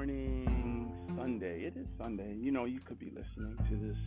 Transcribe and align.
morning, 0.00 0.90
Sunday. 1.14 1.60
It 1.60 1.74
is 1.76 1.86
Sunday. 1.98 2.34
You 2.34 2.52
know, 2.52 2.64
you 2.64 2.80
could 2.80 2.98
be 2.98 3.12
listening 3.14 3.54
to 3.68 3.76
this 3.76 3.98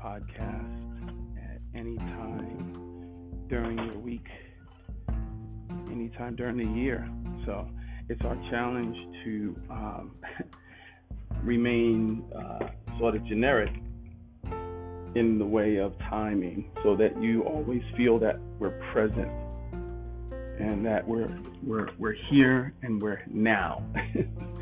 podcast 0.00 1.34
at 1.36 1.60
any 1.74 1.96
time 1.96 3.44
during 3.48 3.76
your 3.76 3.98
week, 3.98 4.28
anytime 5.90 6.36
during 6.36 6.58
the 6.58 6.80
year. 6.80 7.10
So 7.44 7.68
it's 8.08 8.20
our 8.24 8.36
challenge 8.52 8.96
to 9.24 9.56
um, 9.68 10.12
remain 11.42 12.22
uh, 12.32 12.68
sort 13.00 13.16
of 13.16 13.26
generic 13.26 13.70
in 15.16 15.38
the 15.40 15.46
way 15.46 15.78
of 15.78 15.98
timing 16.08 16.70
so 16.84 16.94
that 16.94 17.20
you 17.20 17.42
always 17.42 17.82
feel 17.96 18.20
that 18.20 18.38
we're 18.60 18.78
present 18.92 19.32
and 20.60 20.86
that 20.86 21.06
we're 21.06 21.36
we're 21.64 21.88
we're 21.98 22.16
here 22.30 22.72
and 22.82 23.02
we're 23.02 23.22
now. 23.28 23.84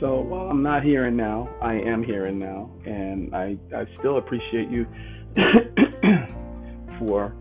so 0.00 0.20
while 0.20 0.48
I'm 0.48 0.62
not 0.62 0.82
here 0.82 1.06
and 1.06 1.16
now, 1.16 1.48
I 1.60 1.74
am 1.74 2.02
here 2.02 2.26
and 2.26 2.38
now, 2.38 2.70
and 2.84 3.34
I 3.34 3.56
I 3.74 3.84
still 3.98 4.18
appreciate 4.18 4.70
you 4.70 4.86
for 6.98 7.34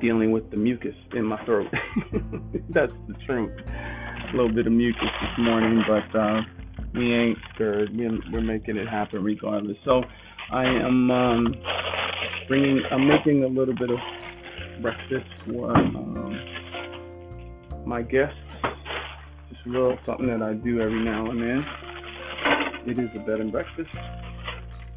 dealing 0.00 0.32
with 0.32 0.50
the 0.50 0.56
mucus 0.56 0.96
in 1.14 1.24
my 1.24 1.42
throat. 1.44 1.68
That's 2.70 2.92
the 3.08 3.14
truth. 3.26 3.52
A 3.68 4.36
little 4.36 4.52
bit 4.52 4.66
of 4.66 4.72
mucus 4.72 5.00
this 5.02 5.38
morning, 5.38 5.82
but 5.86 6.18
uh, 6.18 6.40
we 6.94 7.14
ain't 7.14 7.38
scared. 7.54 7.90
We're 8.32 8.40
making 8.40 8.76
it 8.76 8.88
happen 8.88 9.22
regardless. 9.22 9.76
So 9.84 10.02
I 10.50 10.64
am 10.64 11.10
um, 11.10 11.54
bringing. 12.48 12.82
I'm 12.90 13.06
making 13.06 13.44
a 13.44 13.48
little 13.48 13.74
bit 13.74 13.90
of 13.90 13.98
breakfast 14.82 15.30
for 15.46 15.76
um, 15.76 16.38
my 17.86 18.02
guests. 18.02 18.36
Little 19.64 19.96
something 20.04 20.26
that 20.26 20.42
I 20.42 20.54
do 20.54 20.80
every 20.80 21.04
now 21.04 21.30
and 21.30 21.40
then. 21.40 21.64
It 22.84 22.98
is 22.98 23.08
a 23.14 23.20
bed 23.20 23.40
and 23.40 23.52
breakfast. 23.52 23.90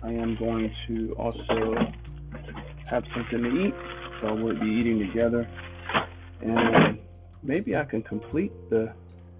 I 0.02 0.10
am 0.10 0.36
going 0.38 0.74
to 0.88 1.14
also 1.20 1.76
have 2.90 3.04
something 3.16 3.44
to 3.44 3.66
eat, 3.68 3.74
so 4.22 4.34
we'll 4.34 4.60
be 4.60 4.68
eating 4.68 5.00
together. 5.00 5.48
And 6.42 6.98
maybe 7.44 7.76
I 7.76 7.84
can 7.86 8.02
complete 8.02 8.52
the 8.72 8.92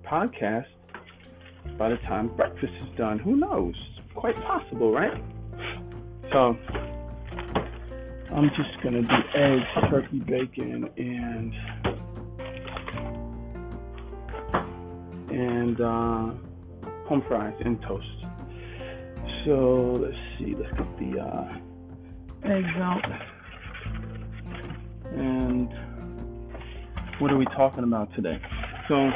podcast 0.06 0.68
by 1.78 1.90
the 1.90 1.98
time 1.98 2.28
breakfast 2.36 2.74
is 2.84 2.98
done. 2.98 3.18
Who 3.18 3.36
knows? 3.36 3.76
Quite 4.14 4.36
possible, 4.44 4.92
right? 4.92 5.24
So 6.32 6.56
I'm 8.32 8.50
just 8.50 8.82
gonna 8.84 9.02
do 9.02 9.16
eggs, 9.34 9.66
turkey, 9.90 10.20
bacon, 10.20 10.90
and 10.98 11.54
and 15.30 15.80
uh, 15.82 16.32
home 17.08 17.24
fries 17.28 17.56
and 17.64 17.82
toast. 17.82 18.08
So 19.46 19.94
let's 20.00 20.18
see, 20.38 20.56
let's 20.56 20.72
get 20.78 21.00
the 21.00 21.20
uh, 21.20 21.58
eggs 22.44 22.76
out. 22.78 23.06
And 25.14 25.70
what 27.20 27.32
are 27.32 27.38
we 27.38 27.46
talking 27.46 27.84
about 27.84 28.14
today? 28.16 28.40
So 28.88 29.10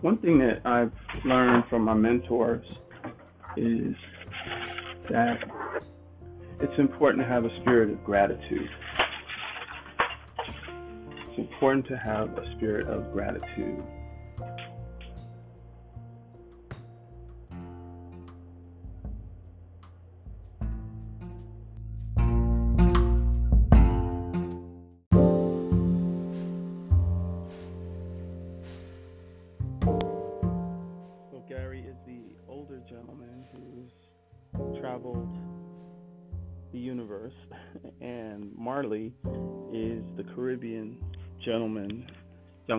one 0.00 0.18
thing 0.18 0.38
that 0.38 0.60
I've 0.64 0.92
learned 1.24 1.64
from 1.68 1.82
my 1.82 1.94
mentors 1.94 2.66
is 3.56 3.94
that 5.10 5.38
it's 6.60 6.78
important 6.78 7.22
to 7.22 7.28
have 7.28 7.44
a 7.44 7.60
spirit 7.60 7.90
of 7.90 8.02
gratitude. 8.04 8.68
It's 11.36 11.52
important 11.52 11.86
to 11.88 11.98
have 11.98 12.30
a 12.38 12.56
spirit 12.56 12.88
of 12.88 13.12
gratitude. 13.12 13.82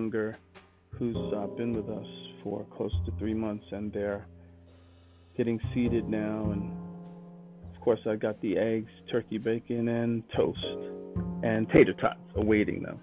Younger, 0.07 0.37
who's 0.91 1.17
uh, 1.33 1.47
been 1.57 1.73
with 1.73 1.89
us 1.89 2.07
for 2.41 2.65
close 2.77 2.93
to 3.05 3.11
three 3.19 3.33
months, 3.33 3.65
and 3.71 3.91
they're 3.91 4.25
getting 5.35 5.59
seated 5.73 6.07
now. 6.07 6.49
And 6.51 6.71
of 7.75 7.81
course, 7.81 7.99
I 8.07 8.15
got 8.15 8.39
the 8.39 8.57
eggs, 8.57 8.89
turkey 9.11 9.37
bacon, 9.37 9.89
and 9.89 10.23
toast, 10.33 10.65
and 11.43 11.69
tater 11.71 11.91
tots 11.91 12.21
awaiting 12.35 12.83
them. 12.83 13.01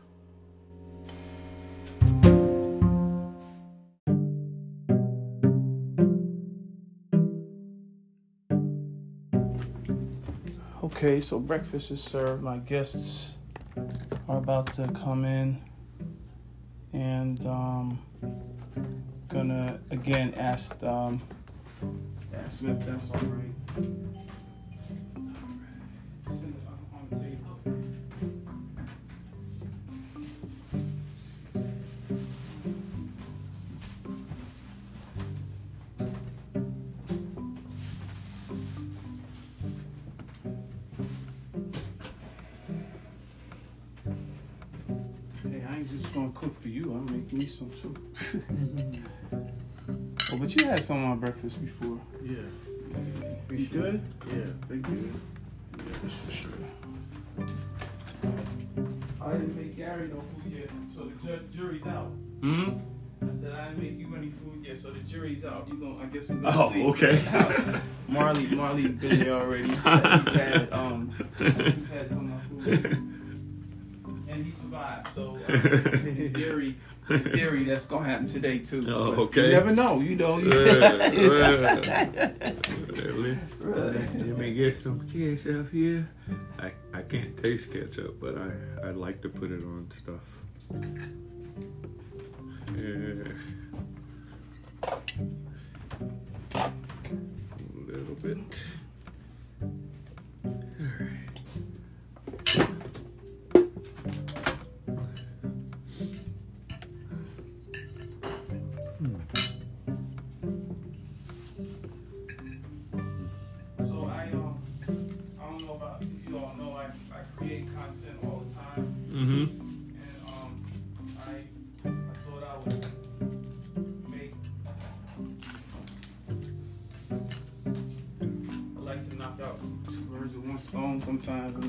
Okay, 10.82 11.20
so 11.20 11.38
breakfast 11.38 11.90
is 11.90 12.02
served. 12.02 12.42
My 12.42 12.56
guests 12.56 13.32
are 14.26 14.38
about 14.38 14.72
to 14.76 14.88
come 15.04 15.26
in, 15.26 15.60
and 16.94 17.44
um, 17.46 17.98
gonna 19.28 19.78
again 19.90 20.32
ask 20.34 20.80
um, 20.82 21.20
ask 22.32 22.62
if 22.62 22.86
that's 22.86 23.10
all 23.10 23.18
right. 23.18 24.13
I 45.74 45.78
ain't 45.78 45.90
just 45.90 46.14
gonna 46.14 46.30
cook 46.34 46.60
for 46.60 46.68
you. 46.68 46.92
I'm 46.92 47.04
making 47.06 47.38
me 47.40 47.46
some 47.46 47.68
too. 47.70 47.94
oh, 50.32 50.36
but 50.38 50.54
you 50.54 50.66
had 50.66 50.84
some 50.84 51.04
on 51.04 51.18
breakfast 51.18 51.60
before. 51.60 51.98
Yeah. 52.22 52.36
You 53.50 53.56
You 53.56 53.66
good? 53.66 54.08
Yeah, 54.28 54.44
they 54.68 54.76
good. 54.76 55.12
Yeah, 55.76 55.82
that's 56.00 56.14
for 56.14 56.30
sure. 56.30 56.50
I 59.20 59.32
didn't 59.32 59.56
make 59.56 59.76
Gary 59.76 60.08
no 60.08 60.20
food 60.20 60.52
yet, 60.52 60.68
so 60.94 61.04
the 61.06 61.26
ju- 61.26 61.48
jury's 61.52 61.86
out. 61.86 62.12
Hmm? 62.40 62.70
I 63.26 63.32
said 63.32 63.52
I 63.52 63.68
didn't 63.70 63.82
make 63.82 63.98
you 63.98 64.14
any 64.16 64.30
food 64.30 64.64
yet, 64.64 64.78
so 64.78 64.90
the 64.92 65.00
jury's 65.00 65.44
out. 65.44 65.66
You 65.68 65.74
gonna? 65.74 65.98
I 66.04 66.06
guess 66.06 66.28
we're 66.28 66.36
gonna 66.36 66.56
Oh, 66.56 66.70
see. 66.70 66.84
okay. 66.84 67.80
Marley, 68.08 68.46
Marley 68.46 68.86
been 68.88 69.18
there 69.18 69.32
already. 69.32 69.66
He's 69.68 69.76
had, 69.78 70.20
he's 70.22 70.34
had 70.34 70.72
um, 70.72 71.12
he's 71.38 71.88
had 71.90 72.08
some 72.10 72.18
of 72.18 72.24
my 72.24 72.38
food, 72.48 72.68
and 72.68 72.76
he 72.76 72.82
survived. 72.82 73.13
So 75.14 75.38
uh, 75.48 75.52
in 75.52 76.34
theory, 76.34 76.76
in 77.08 77.30
theory, 77.30 77.62
that's 77.62 77.86
gonna 77.86 78.04
happen 78.04 78.26
today 78.26 78.58
too. 78.58 78.84
Oh, 78.88 79.12
okay. 79.26 79.46
You 79.46 79.52
never 79.52 79.70
know. 79.70 80.00
You 80.00 80.16
know. 80.16 80.38
You 80.38 80.50
Really? 82.90 83.38
Let 83.60 84.38
me 84.38 84.54
get 84.54 84.76
some 84.76 85.08
ketchup 85.12 85.70
here. 85.70 86.08
I, 86.58 86.72
I 86.92 87.02
can't 87.02 87.40
taste 87.40 87.72
ketchup, 87.72 88.18
but 88.20 88.36
I, 88.36 88.88
I 88.88 88.90
like 88.90 89.22
to 89.22 89.28
put 89.28 89.52
it 89.52 89.62
on 89.62 89.88
stuff. 90.02 90.20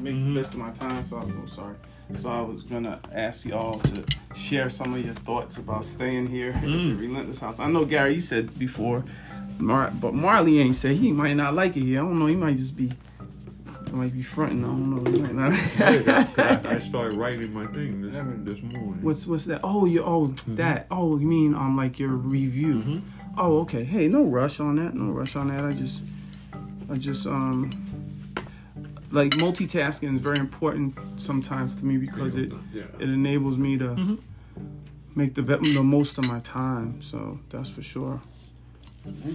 Make 0.05 0.15
Mhm. 0.15 0.33
the 0.33 0.39
best 0.39 0.53
of 0.53 0.59
my 0.59 0.69
time. 0.71 1.03
So 1.03 1.17
I'm 1.17 1.41
oh, 1.43 1.47
sorry. 1.47 1.75
So 2.15 2.29
I 2.29 2.41
was 2.41 2.61
gonna 2.63 2.99
ask 3.13 3.45
y'all 3.45 3.79
to 3.79 4.03
share 4.35 4.69
some 4.69 4.93
of 4.93 5.03
your 5.03 5.15
thoughts 5.15 5.57
about 5.57 5.83
staying 5.83 6.27
here 6.27 6.51
at 6.51 6.61
the 6.61 6.67
Mm. 6.67 6.99
Relentless 6.99 7.39
House. 7.41 7.59
I 7.59 7.67
know 7.67 7.83
Gary, 7.83 8.13
you 8.15 8.21
said 8.21 8.57
before, 8.59 9.03
Mar- 9.57 9.91
but 9.99 10.13
Marley 10.13 10.59
ain't 10.59 10.75
said 10.75 10.97
he 10.97 11.11
might 11.11 11.33
not 11.35 11.55
like 11.55 11.75
it 11.77 11.81
here. 11.83 12.01
I 12.01 12.05
don't 12.05 12.19
know. 12.19 12.27
He 12.27 12.35
might 12.35 12.57
just 12.57 12.77
be, 12.77 12.91
he 13.87 13.91
might 13.93 14.13
be 14.13 14.21
fronting. 14.21 14.63
I 14.63 14.67
don't 14.67 14.89
know. 15.03 15.11
He 15.11 15.17
might 15.19 15.33
not. 15.33 15.53
I, 15.81 16.59
I 16.75 16.79
started 16.79 17.17
writing 17.17 17.51
my 17.53 17.65
thing 17.67 18.01
this, 18.03 18.13
this 18.43 18.61
morning. 18.73 19.01
What's 19.01 19.25
what's 19.25 19.45
that? 19.45 19.61
Oh, 19.63 19.85
you 19.85 20.03
oh 20.03 20.27
that. 20.49 20.85
Oh, 20.91 21.17
you 21.17 21.25
mean 21.25 21.55
um 21.55 21.75
like 21.75 21.97
your 21.97 22.09
review? 22.09 22.75
Mhm. 22.85 23.01
Oh, 23.37 23.61
okay. 23.61 23.83
Hey, 23.83 24.07
no 24.07 24.23
rush 24.23 24.59
on 24.59 24.75
that. 24.75 24.93
No 24.93 25.11
rush 25.11 25.35
on 25.35 25.47
that. 25.47 25.65
I 25.65 25.73
just, 25.73 26.03
I 26.91 26.95
just 26.97 27.25
um, 27.25 27.71
like 29.11 29.31
multitasking 29.31 30.15
is 30.15 30.21
very 30.21 30.39
important 30.39 30.97
sometimes 31.17 31.75
to 31.77 31.85
me 31.85 31.97
because 31.97 32.35
it 32.35 32.51
yeah. 32.73 32.83
it 32.99 33.09
enables 33.09 33.57
me 33.57 33.77
to 33.77 33.85
Mhm. 33.89 34.17
make 35.15 35.33
the 35.35 35.41
be- 35.41 35.73
the 35.73 35.83
most 35.83 36.17
of 36.17 36.27
my 36.27 36.39
time. 36.39 37.01
So 37.01 37.39
that's 37.49 37.69
for 37.69 37.81
sure. 37.83 38.21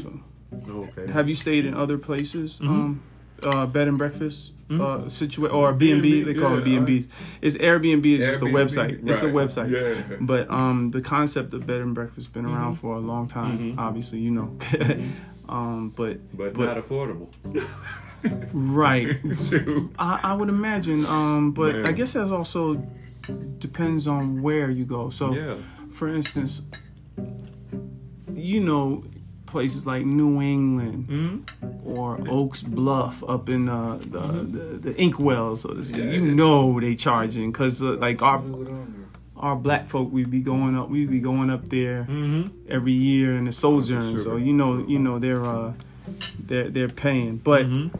So, 0.02 0.20
okay. 0.68 1.10
have 1.12 1.28
you 1.28 1.34
stayed 1.34 1.64
in 1.64 1.74
other 1.74 1.96
places? 1.98 2.58
Mhm. 2.62 2.68
Um, 2.68 3.00
uh, 3.44 3.66
bed 3.66 3.88
and 3.88 3.96
breakfast. 3.96 4.52
Mhm. 4.68 4.80
Uh, 4.80 5.04
situa- 5.06 5.52
or 5.52 5.72
B 5.72 5.90
and 5.92 6.02
B, 6.02 6.22
they 6.22 6.34
call 6.34 6.58
it 6.58 6.64
B 6.64 6.76
and 6.76 6.86
B's. 6.86 7.08
It's 7.40 7.56
Airbnb 7.56 8.04
is 8.06 8.20
just 8.24 8.42
a 8.42 8.44
Airbnb, 8.44 8.52
website. 8.52 9.08
It's 9.08 9.22
a 9.22 9.26
website. 9.30 9.70
Yeah. 9.70 10.16
But 10.20 10.48
um, 10.50 10.90
the 10.90 11.00
concept 11.00 11.54
of 11.54 11.66
bed 11.66 11.80
and 11.80 11.94
breakfast 11.94 12.32
been 12.32 12.44
around 12.46 12.74
Mhm. 12.76 12.80
for 12.80 12.94
a 12.96 13.00
long 13.00 13.26
time. 13.26 13.58
Mhm. 13.58 13.78
Obviously, 13.78 14.18
you 14.20 14.30
know. 14.30 14.56
um, 15.48 15.92
but 15.96 16.18
but, 16.36 16.54
but- 16.54 16.66
not 16.66 16.76
affordable. 16.84 17.28
right, 18.52 19.16
I, 19.98 20.20
I 20.22 20.32
would 20.34 20.48
imagine. 20.48 21.06
Um, 21.06 21.52
but 21.52 21.74
Man. 21.74 21.86
I 21.86 21.92
guess 21.92 22.12
that 22.14 22.30
also 22.32 22.74
depends 23.58 24.06
on 24.06 24.42
where 24.42 24.70
you 24.70 24.84
go. 24.84 25.10
So, 25.10 25.32
yeah. 25.34 25.54
for 25.92 26.08
instance, 26.08 26.62
you 28.34 28.60
know, 28.60 29.04
places 29.46 29.84
like 29.86 30.04
New 30.06 30.40
England 30.40 31.08
Mhm. 31.08 31.42
or 31.84 32.18
Oak 32.28 32.60
Bluffs 32.62 33.22
up 33.26 33.48
in 33.48 33.68
uh, 33.68 33.98
the, 34.00 34.44
the 34.44 34.78
the 34.90 34.94
Inkwell, 35.00 35.56
so 35.56 35.74
to 35.74 35.82
speak. 35.82 35.98
Yeah. 36.04 36.10
You 36.12 36.20
know 36.20 36.78
they 36.80 36.94
charging 36.94 37.50
because 37.52 37.82
uh, 37.82 37.94
like 37.96 38.22
our 38.22 38.42
our 39.36 39.56
black 39.56 39.88
folk, 39.88 40.12
we 40.12 40.24
be 40.24 40.40
going 40.40 40.76
up, 40.76 40.88
we 40.90 41.06
be 41.06 41.18
going 41.18 41.50
up 41.50 41.68
there. 41.68 42.04
Mm-hmm. 42.08 42.48
every 42.68 42.92
year 42.92 43.36
in 43.36 43.44
the 43.44 43.52
sojourn. 43.52 44.18
So 44.18 44.36
you 44.36 44.52
know, 44.52 44.78
you 44.86 44.98
know 44.98 45.18
they're 45.18 45.44
uh, 45.44 45.72
they're 46.46 46.70
they're 46.70 46.88
paying. 46.88 47.38
But 47.38 47.66
Mm-hmm. 47.66 47.96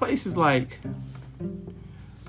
Places 0.00 0.34
like 0.36 0.78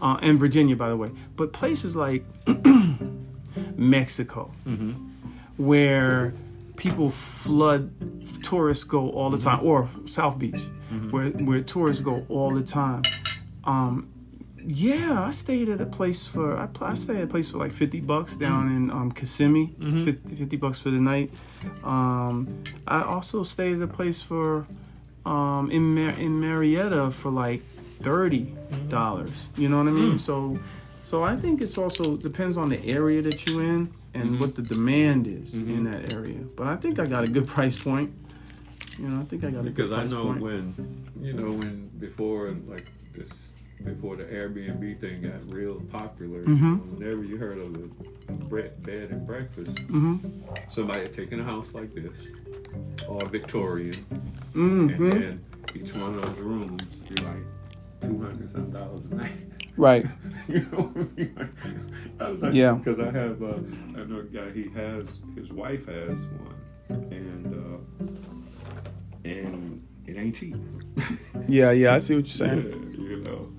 uh, 0.01 0.17
in 0.21 0.37
Virginia, 0.37 0.75
by 0.75 0.89
the 0.89 0.97
way, 0.97 1.09
but 1.37 1.53
places 1.53 1.95
like 1.95 2.23
Mexico, 3.77 4.51
Mm-hmm. 4.67 4.91
where 5.57 6.33
people 6.75 7.09
flood, 7.09 7.91
tourists 8.43 8.83
go 8.83 9.09
all 9.11 9.29
the 9.29 9.37
time, 9.37 9.59
or 9.63 9.87
South 10.05 10.37
Beach, 10.37 10.55
Mm-hmm. 10.91 11.11
where 11.11 11.29
where 11.47 11.61
tourists 11.61 12.01
go 12.03 12.25
all 12.29 12.51
the 12.53 12.63
time. 12.63 13.03
Um, 13.63 14.07
yeah, 14.63 15.23
I 15.23 15.31
stayed 15.31 15.69
at 15.69 15.79
a 15.81 15.85
place 15.85 16.27
for 16.27 16.57
I, 16.57 16.67
I 16.81 16.93
stayed 16.95 17.17
at 17.17 17.23
a 17.23 17.27
place 17.27 17.49
for 17.51 17.57
like 17.59 17.73
fifty 17.73 18.01
bucks 18.01 18.35
down 18.35 18.63
in 18.75 18.91
um, 18.91 19.11
Kissimmee, 19.11 19.73
Mhm. 19.79 20.03
50, 20.03 20.35
50 20.35 20.57
bucks 20.57 20.79
for 20.79 20.91
the 20.91 20.99
night. 20.99 21.31
Um, 21.83 22.47
I 22.87 23.01
also 23.03 23.43
stayed 23.43 23.75
at 23.77 23.81
a 23.81 23.87
place 23.99 24.21
for 24.21 24.65
um, 25.25 25.69
in 25.71 25.95
Mar- 25.95 26.17
in 26.19 26.39
Marietta 26.39 27.11
for 27.11 27.29
like 27.31 27.61
thirty 28.01 28.53
dollars. 28.89 29.31
You 29.57 29.69
know 29.69 29.77
what 29.77 29.87
I 29.87 29.91
mean? 29.91 30.17
So 30.17 30.59
so 31.03 31.23
I 31.23 31.35
think 31.35 31.61
it's 31.61 31.77
also 31.77 32.15
depends 32.17 32.57
on 32.57 32.69
the 32.69 32.83
area 32.85 33.21
that 33.21 33.45
you're 33.45 33.63
in 33.63 33.89
and 34.13 34.31
Mhm. 34.31 34.39
what 34.39 34.55
the 34.55 34.61
demand 34.61 35.25
is 35.27 35.53
in 35.53 35.65
Mhm. 35.85 35.91
that 35.91 36.13
area. 36.13 36.39
But 36.55 36.67
I 36.67 36.75
think 36.75 36.99
I 36.99 37.05
got 37.05 37.23
a 37.23 37.31
good 37.31 37.47
price 37.47 37.77
point. 37.77 38.11
You 38.99 39.07
know, 39.07 39.21
I 39.21 39.23
think 39.25 39.43
I 39.43 39.49
got 39.51 39.61
a 39.61 39.63
good 39.69 39.75
Because 39.75 39.91
I 39.93 40.03
know 40.07 40.25
point. 40.25 40.41
when, 40.41 40.75
you 41.21 41.33
know, 41.33 41.51
when 41.53 41.89
before 41.99 42.53
like 42.67 42.85
this, 43.15 43.29
before 43.83 44.15
the 44.15 44.25
Airbnb 44.25 44.97
thing 44.99 45.21
got 45.23 45.51
real 45.51 45.75
popular, 45.91 46.43
Mhm. 46.43 46.97
whenever 46.99 47.23
you 47.23 47.37
heard 47.37 47.57
of 47.57 47.73
the 47.73 47.87
bed 48.83 49.09
and 49.11 49.25
breakfast, 49.25 49.79
hmm 49.89 50.17
somebody 50.69 51.01
had 51.01 51.13
taken 51.13 51.39
a 51.39 51.43
house 51.43 51.73
like 51.73 51.93
this, 51.95 52.11
or 53.07 53.25
Victorian, 53.25 53.95
hmm 54.53 54.89
and 54.89 55.11
then 55.13 55.45
each 55.75 55.93
one 55.93 56.15
of 56.15 56.21
those 56.25 56.37
rooms 56.39 56.81
be 57.09 57.15
like 57.23 57.43
two 58.01 58.19
hundred 58.21 58.51
some 58.51 58.71
dollars 58.71 59.05
a 59.05 59.15
night. 59.15 59.31
Right. 59.77 60.05
you 60.47 60.59
know 60.71 60.81
what 60.83 60.97
I 60.97 61.19
mean? 61.19 61.49
I 62.19 62.29
was 62.29 62.41
like, 62.41 62.53
Yeah. 62.53 62.73
Because 62.73 62.99
I 62.99 63.09
have, 63.11 63.41
uh, 63.41 63.53
I 63.97 64.03
know 64.05 64.19
a 64.19 64.23
guy. 64.23 64.51
He 64.51 64.69
has 64.69 65.05
his 65.35 65.49
wife 65.51 65.85
has 65.87 66.17
one, 66.25 66.55
and 66.89 67.45
uh, 68.03 68.05
and 69.23 69.81
it 70.07 70.17
ain't 70.17 70.35
cheap. 70.35 70.55
Yeah, 71.47 71.71
yeah, 71.71 71.93
I 71.95 71.97
see 71.97 72.15
what 72.15 72.39
you're 72.39 72.47
Yeah, 72.47 72.61
saying. 72.61 72.95
you 72.97 73.17
know, 73.17 73.51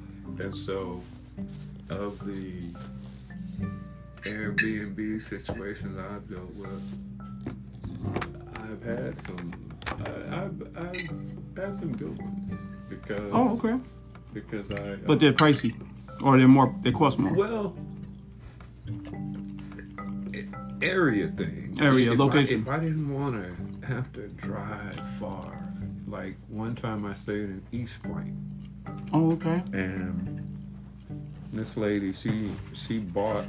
and 0.43 0.55
so 0.57 1.03
of 1.91 2.25
the 2.25 2.71
Airbnb 4.23 5.21
situations 5.21 5.99
I've 5.99 6.29
dealt 6.31 6.55
with, 6.55 7.12
I've 8.85 8.99
had 8.99 9.27
some, 9.27 9.53
I, 9.87 10.43
I've, 10.43 10.77
I've 10.77 11.57
had 11.57 11.75
some 11.77 11.93
good 11.97 12.19
ones 12.19 12.53
because 12.89 13.31
Oh, 13.33 13.57
okay. 13.59 13.79
because 14.35 14.71
I 14.73 14.77
uh, 14.93 14.97
But 15.07 15.21
they're 15.21 15.33
pricey, 15.33 15.75
or 16.23 16.37
they're 16.37 16.49
more. 16.49 16.75
They 16.83 16.91
cost 16.93 17.19
more. 17.19 17.33
Well, 17.35 17.77
area 20.81 21.29
thing. 21.29 21.77
Area, 21.81 22.13
if 22.13 22.19
location. 22.19 22.65
I, 22.69 22.75
if 22.75 22.81
I 22.81 22.85
didn't 22.85 23.13
want 23.13 23.43
to 23.81 23.87
have 23.87 24.13
to 24.15 24.29
drive 24.29 24.95
far, 25.21 25.63
like 26.07 26.37
one 26.49 26.75
time 26.75 27.05
I 27.07 27.13
stayed 27.13 27.45
in 27.51 27.63
East 27.73 28.03
Point, 28.03 28.35
Oh, 29.13 29.33
okay. 29.33 29.63
and 29.73 30.41
this 31.53 31.77
lady, 31.77 32.13
she 32.13 32.51
she 32.73 32.99
bought 32.99 33.47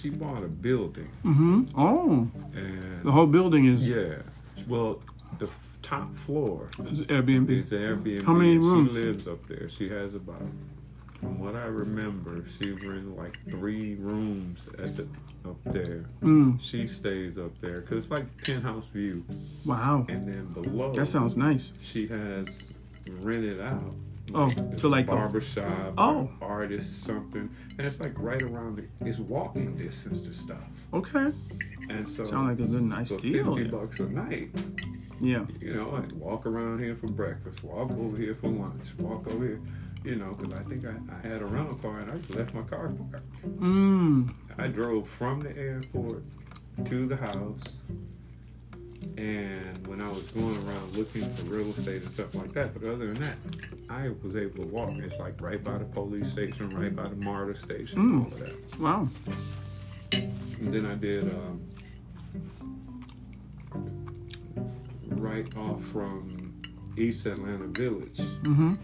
she 0.00 0.10
bought 0.10 0.42
a 0.42 0.48
building, 0.48 1.08
Mm-hmm. 1.24 1.64
Oh, 1.76 2.28
and 2.54 3.02
the 3.04 3.12
whole 3.12 3.26
building 3.26 3.66
is, 3.66 3.88
yeah, 3.88 4.16
well, 4.68 5.00
the 5.38 5.46
f- 5.46 5.78
top 5.82 6.14
floor 6.14 6.66
is 6.86 7.02
Airbnb. 7.02 7.50
It's 7.50 7.70
Airbnb. 7.70 8.22
How 8.22 8.32
many 8.34 8.58
rooms? 8.58 8.92
She 8.92 8.98
lives 8.98 9.26
up 9.28 9.46
there. 9.48 9.68
She 9.68 9.88
has 9.90 10.14
about, 10.14 10.42
from 11.18 11.38
what 11.38 11.54
I 11.54 11.64
remember, 11.64 12.44
she 12.60 12.70
rented 12.72 13.16
like 13.16 13.38
three 13.50 13.94
rooms 13.96 14.68
at 14.78 14.96
the 14.96 15.06
up 15.48 15.56
there. 15.64 16.04
Mm, 16.22 16.60
She 16.60 16.86
stays 16.86 17.38
up 17.38 17.58
there 17.62 17.80
because 17.80 18.04
it's 18.04 18.10
like 18.10 18.26
penthouse 18.44 18.86
view, 18.88 19.24
wow, 19.64 20.04
and 20.08 20.28
then 20.28 20.46
below 20.52 20.92
that 20.92 21.06
sounds 21.06 21.36
nice. 21.36 21.72
she 21.82 22.06
has 22.08 22.46
rented 23.06 23.58
out. 23.60 23.94
Oh, 24.34 24.50
to 24.78 24.88
like 24.88 25.08
a- 25.08 25.12
barber 25.12 25.42
Oh. 25.98 26.30
artist 26.40 27.02
something, 27.04 27.48
and 27.78 27.86
it's 27.86 28.00
like 28.00 28.12
right 28.18 28.40
around 28.42 28.78
it. 28.78 28.88
It's 29.00 29.18
walking 29.18 29.76
distance 29.76 30.20
to 30.22 30.32
stuff, 30.32 30.62
Okay, 30.92 31.32
and 31.88 32.08
so 32.08 32.24
sound 32.24 32.48
like 32.48 32.58
a 32.60 32.70
good 32.70 32.82
nice 32.82 33.08
for 33.08 33.18
deal. 33.18 33.56
fifty 33.56 33.62
yeah. 33.64 33.70
bucks 33.80 34.00
a 34.00 34.08
night, 34.08 34.50
Yeah. 35.20 35.44
you 35.60 35.74
know, 35.74 35.90
I 35.96 36.14
walk 36.14 36.46
around 36.46 36.80
here 36.80 36.96
for 36.96 37.08
breakfast, 37.08 37.62
walk 37.64 37.90
over 37.92 38.16
here 38.20 38.34
for 38.34 38.48
lunch, 38.48 38.94
walk 38.98 39.26
over 39.28 39.44
here, 39.44 39.60
you 40.04 40.16
know, 40.16 40.34
because 40.38 40.54
I 40.58 40.62
think 40.64 40.84
I, 40.86 40.94
I 41.14 41.26
had 41.26 41.42
a 41.42 41.46
rental 41.46 41.74
car 41.76 42.00
and 42.00 42.10
I 42.10 42.16
just 42.18 42.34
left 42.34 42.54
my 42.54 42.62
car 42.62 42.88
parked. 42.88 43.42
Mm. 43.60 44.32
I 44.58 44.66
drove 44.68 45.08
from 45.08 45.40
the 45.40 45.56
airport 45.56 46.22
to 46.86 47.06
the 47.06 47.16
house, 47.16 47.60
and 49.16 49.86
when 49.86 50.00
I 50.00 50.08
was 50.10 50.22
going 50.24 50.56
around 50.66 50.96
looking 50.96 51.22
for 51.34 51.44
real 51.44 51.68
estate 51.70 52.02
and 52.02 52.12
stuff 52.14 52.34
like 52.34 52.52
that, 52.52 52.72
but 52.74 52.82
other 52.88 53.06
than 53.12 53.14
that, 53.14 53.36
I 53.88 54.10
was 54.22 54.36
able 54.36 54.56
to 54.64 54.66
walk. 54.66 54.90
It's 54.98 55.18
like 55.18 55.40
right 55.40 55.62
by 55.62 55.78
the 55.78 55.84
police 55.84 56.30
station, 56.30 56.70
right 56.70 56.94
by 56.94 57.08
the 57.08 57.16
MARTA 57.16 57.56
station, 57.56 57.98
Mm. 57.98 58.20
all 58.20 58.26
of 58.32 58.38
that. 58.40 58.80
Wow. 58.80 59.08
And 60.12 60.72
then 60.74 60.86
I 60.86 60.94
did 60.94 61.32
um, 61.32 61.60
right 65.08 65.56
off 65.56 65.82
from 65.84 66.52
East 66.96 67.26
Atlanta 67.26 67.66
Village, 67.66 68.18
Mm-hmm. 68.42 68.74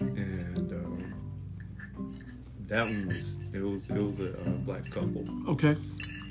and 0.00 0.72
um, 0.72 1.14
that 2.66 2.84
one 2.84 3.06
was 3.08 3.36
it 3.52 3.62
was 3.62 3.88
it 3.90 4.02
was 4.02 4.20
a 4.20 4.40
uh, 4.40 4.50
black 4.64 4.90
couple, 4.90 5.24
Okay. 5.48 5.76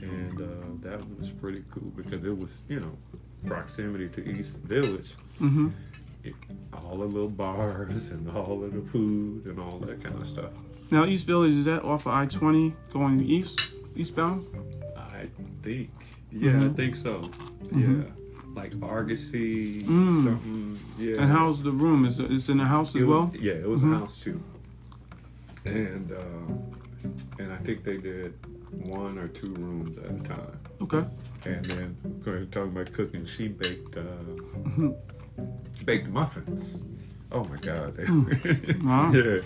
And 0.02 0.42
uh, 0.42 0.46
that 0.90 1.00
one 1.00 1.18
was 1.20 1.30
pretty 1.32 1.64
cool 1.72 1.92
because 1.96 2.24
it 2.24 2.38
was 2.38 2.58
you 2.70 2.80
know 2.80 2.98
proximity 3.46 4.10
to 4.10 4.28
East 4.30 4.58
Village, 4.60 5.16
Mm-hmm. 5.42 5.70
it, 6.24 6.34
all 6.74 6.98
the 6.98 7.06
little 7.06 7.30
bars 7.30 8.12
and 8.12 8.30
all 8.30 8.64
of 8.64 8.74
the 8.74 8.82
food 8.92 9.46
and 9.46 9.60
all 9.60 9.78
that 9.80 10.04
kind 10.04 10.20
of 10.20 10.28
stuff. 10.28 10.52
Now 10.92 11.06
East 11.06 11.28
Village 11.28 11.54
is 11.54 11.66
that 11.66 11.84
off 11.84 12.06
of 12.08 12.14
I 12.14 12.26
twenty 12.26 12.74
going 12.92 13.22
east, 13.24 13.60
eastbound? 13.96 14.46
I 14.98 15.28
think, 15.64 15.90
yeah, 16.32 16.52
I 16.58 16.60
Mhm. 16.60 16.76
think 16.76 16.96
so, 16.96 17.20
Mhm. 17.72 18.04
yeah. 18.06 18.12
like 18.56 18.74
Argosy, 18.82 19.82
Mm. 19.84 20.24
something. 20.24 20.80
Yeah. 20.98 21.22
And 21.22 21.30
how's 21.32 21.62
the 21.64 21.72
room? 21.72 22.06
Is 22.06 22.20
it, 22.20 22.32
it's 22.32 22.48
in 22.48 22.58
the 22.58 22.66
house 22.66 22.96
as 22.96 23.04
was- 23.04 23.10
well? 23.10 23.32
Yeah, 23.38 23.54
it 23.54 23.68
was 23.68 23.84
a 23.84 23.88
house 23.88 24.22
too. 24.24 24.42
And 25.66 26.12
uh, 26.12 26.54
and 27.40 27.52
I 27.52 27.58
think 27.58 27.84
they 27.84 27.98
did 27.98 28.34
one 28.72 29.18
or 29.18 29.28
two 29.28 29.54
rooms 29.54 29.98
at 29.98 30.12
a 30.12 30.20
time. 30.24 30.60
Okay. 30.82 31.06
And 31.46 31.66
then 31.66 31.98
going 32.24 32.40
to 32.40 32.46
talk 32.46 32.66
about 32.66 32.92
cooking, 32.94 33.26
she 33.26 33.48
baked 33.48 33.98
uh, 33.98 34.04
baked 35.86 36.08
muffins. 36.10 36.82
Oh 37.32 37.44
my 37.46 37.58
God! 37.58 37.98
Wow. 38.84 39.12
yeah. 39.14 39.42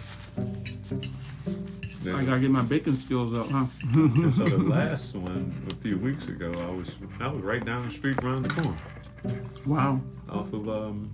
I 2.16 2.24
gotta 2.24 2.40
get 2.40 2.52
my 2.52 2.62
baking 2.62 2.98
skills 2.98 3.34
up, 3.34 3.50
huh? 3.50 3.66
so 3.94 4.46
the 4.46 4.58
last 4.58 5.16
one 5.16 5.54
a 5.70 5.76
few 5.76 5.98
weeks 5.98 6.28
ago, 6.28 6.52
I 6.58 6.72
was 6.72 6.90
I 7.20 7.28
was 7.28 7.42
right 7.42 7.66
down 7.66 7.88
the 7.88 7.94
street 7.94 8.24
around 8.24 8.44
the 8.44 8.62
corner 8.62 8.78
wow. 9.66 10.02
off 10.30 10.54
of 10.54 10.68
um 10.70 11.12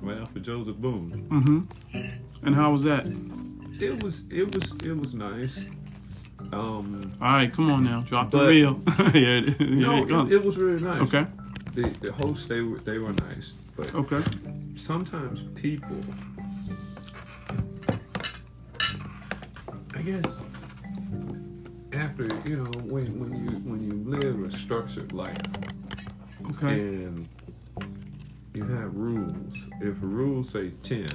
right 0.00 0.18
off 0.18 0.34
of 0.34 0.42
Joseph 0.42 0.76
Boone. 0.76 1.26
Mm-hmm. 1.30 2.46
And 2.46 2.54
how 2.54 2.72
was 2.72 2.82
that? 2.84 3.06
It 3.80 4.02
was 4.02 4.22
it 4.30 4.54
was 4.54 4.72
it 4.84 4.96
was 4.96 5.14
nice. 5.14 5.66
Um, 6.52 7.00
All 7.20 7.32
right, 7.32 7.52
come 7.52 7.70
on 7.70 7.84
now, 7.84 8.02
drop 8.02 8.30
the 8.30 8.46
reel. 8.46 8.74
here, 9.12 9.36
it- 9.38 9.56
here 9.58 9.68
no, 9.70 10.02
it 10.04 10.08
comes. 10.08 10.32
it, 10.32 10.36
it 10.36 10.44
was 10.44 10.56
really 10.56 10.80
nice. 10.82 11.00
okay. 11.02 11.26
The 11.74 11.88
the 12.00 12.12
hosts 12.12 12.46
they 12.46 12.60
were 12.60 12.78
they 12.78 12.98
were 12.98 13.12
nice, 13.12 13.54
but 13.76 13.92
Okay. 13.94 14.22
sometimes 14.76 15.42
people, 15.60 15.96
I 19.94 20.02
guess, 20.02 20.40
after 21.92 22.28
you 22.48 22.56
know 22.58 22.70
when 22.84 23.18
when 23.18 23.32
you 23.44 23.50
when 23.68 23.82
you 23.82 23.92
live 24.08 24.40
a 24.44 24.56
structured 24.56 25.12
life 25.12 25.36
Okay. 26.50 26.78
and 26.78 27.28
you 28.52 28.64
have 28.64 28.94
rules. 28.96 29.54
If 29.80 29.96
rules 30.00 30.50
say 30.50 30.70
10, 30.82 31.06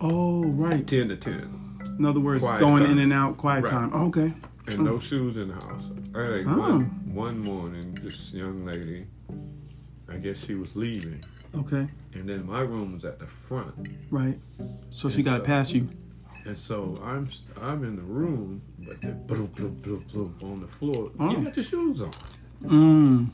Oh, 0.00 0.44
right. 0.46 0.84
10 0.86 1.08
to 1.10 1.16
10, 1.16 1.94
In 1.98 2.04
other 2.04 2.18
words, 2.18 2.42
Quiet 2.42 2.58
going 2.58 2.82
time. 2.82 2.92
in 2.92 2.98
and 2.98 3.12
out, 3.12 3.36
quiet 3.36 3.62
Right. 3.64 3.70
time. 3.70 3.92
Okay. 3.94 4.32
And 4.66 4.80
no 4.80 4.98
shoes 4.98 5.36
in 5.36 5.48
the 5.48 5.54
house. 5.54 5.82
Right, 6.12 6.44
Oh. 6.46 6.58
one, 6.58 6.84
one 7.14 7.38
morning, 7.38 7.94
this 8.02 8.32
young 8.32 8.64
lady, 8.64 9.06
I 10.08 10.16
guess 10.16 10.44
she 10.44 10.54
was 10.54 10.74
leaving, 10.76 11.20
Okay. 11.54 11.88
and 12.14 12.28
then 12.28 12.46
my 12.46 12.60
room 12.60 12.92
was 12.94 13.04
at 13.04 13.18
the 13.18 13.26
front. 13.26 13.74
Right. 14.10 14.38
So 14.90 15.08
she 15.08 15.22
got 15.22 15.40
so- 15.40 15.46
past 15.46 15.74
you. 15.74 15.88
And 16.46 16.58
so 16.58 17.00
I'm 17.02 17.30
I'm 17.62 17.84
in 17.84 17.96
the 17.96 18.02
room, 18.02 18.60
but 18.78 19.00
then 19.00 19.24
bloop, 19.26 19.48
bloop, 19.54 19.80
bloop, 19.80 20.02
bloop 20.12 20.42
on 20.42 20.60
the 20.60 20.68
floor. 20.68 21.10
Oh. 21.18 21.30
You 21.30 21.42
got 21.44 21.56
your 21.56 21.64
shoes 21.64 22.02
on. 22.02 22.10
Mm. 22.62 23.30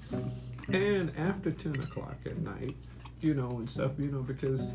And 0.73 1.13
after 1.19 1.51
10 1.51 1.75
o'clock 1.83 2.15
at 2.25 2.39
night, 2.39 2.77
you 3.21 3.35
know, 3.35 3.49
and 3.51 3.69
stuff, 3.69 3.93
you 3.99 4.13
know, 4.13 4.23
because 4.23 4.71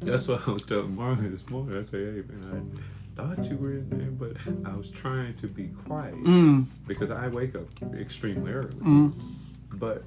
that's 0.00 0.26
what 0.26 0.48
I 0.48 0.52
was 0.52 0.64
telling 0.64 0.96
Marley 0.96 1.28
this 1.28 1.46
morning. 1.50 1.76
I 1.78 1.84
say, 1.84 1.98
hey, 2.06 2.22
man, 2.26 2.50
I 2.50 3.03
thought 3.16 3.44
you 3.50 3.56
were 3.56 3.72
in 3.72 3.88
there, 3.90 4.10
but 4.10 4.36
I 4.68 4.74
was 4.76 4.90
trying 4.90 5.34
to 5.36 5.46
be 5.48 5.68
quiet 5.68 6.14
Mm. 6.16 6.66
because 6.86 7.10
I 7.10 7.28
wake 7.28 7.54
up 7.54 7.68
extremely 7.94 8.52
early. 8.52 8.74
Mm. 8.74 9.12
But 9.74 10.04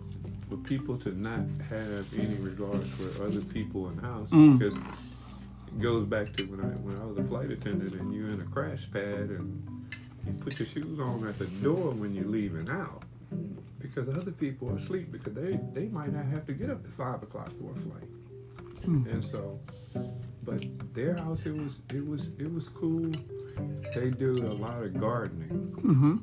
for 0.50 0.58
people 0.58 0.98
to 1.00 1.12
not 1.18 1.42
have 1.70 2.06
any 2.18 2.36
regard 2.36 2.84
for 2.84 3.24
other 3.26 3.42
people 3.42 3.90
in 3.90 3.96
the 3.98 4.02
house, 4.02 4.30
Mm. 4.30 4.58
because 4.60 4.78
it 4.78 5.82
goes 5.82 6.06
back 6.08 6.34
to 6.38 6.44
when 6.46 6.60
I 6.62 6.70
when 6.86 6.96
I 7.02 7.06
was 7.06 7.18
a 7.18 7.24
flight 7.24 7.52
attendant 7.52 7.94
and 7.96 8.14
you're 8.14 8.30
in 8.30 8.42
a 8.42 8.46
crash 8.46 8.90
pad 8.92 9.30
and 9.30 9.64
you 10.26 10.34
put 10.40 10.58
your 10.60 10.66
shoes 10.66 11.00
on 11.00 11.26
at 11.28 11.38
the 11.38 11.46
door 11.62 11.92
when 11.92 12.14
you're 12.14 12.26
leaving 12.40 12.70
out 12.70 13.04
because 13.80 14.08
other 14.10 14.32
people 14.32 14.70
are 14.70 14.76
asleep 14.76 15.12
because 15.12 15.34
they 15.34 15.60
they 15.74 15.88
might 15.88 16.12
not 16.14 16.26
have 16.26 16.46
to 16.46 16.54
get 16.54 16.70
up 16.70 16.84
at 16.86 16.92
five 16.94 17.22
o'clock 17.24 17.52
for 17.60 17.72
a 17.72 17.80
flight 17.86 18.10
Hmm. 18.86 19.04
and 19.10 19.24
so 19.24 19.60
but 20.48 20.64
their 20.96 21.16
house 21.18 21.46
it 21.46 21.54
was 21.56 21.82
it 21.94 22.08
was 22.08 22.32
it 22.40 22.52
was 22.52 22.70
cool 22.70 23.12
they 23.94 24.10
do 24.10 24.32
a 24.48 24.54
lot 24.66 24.82
of 24.82 24.98
gardening 25.00 25.74
Mm-hmm. 25.84 26.16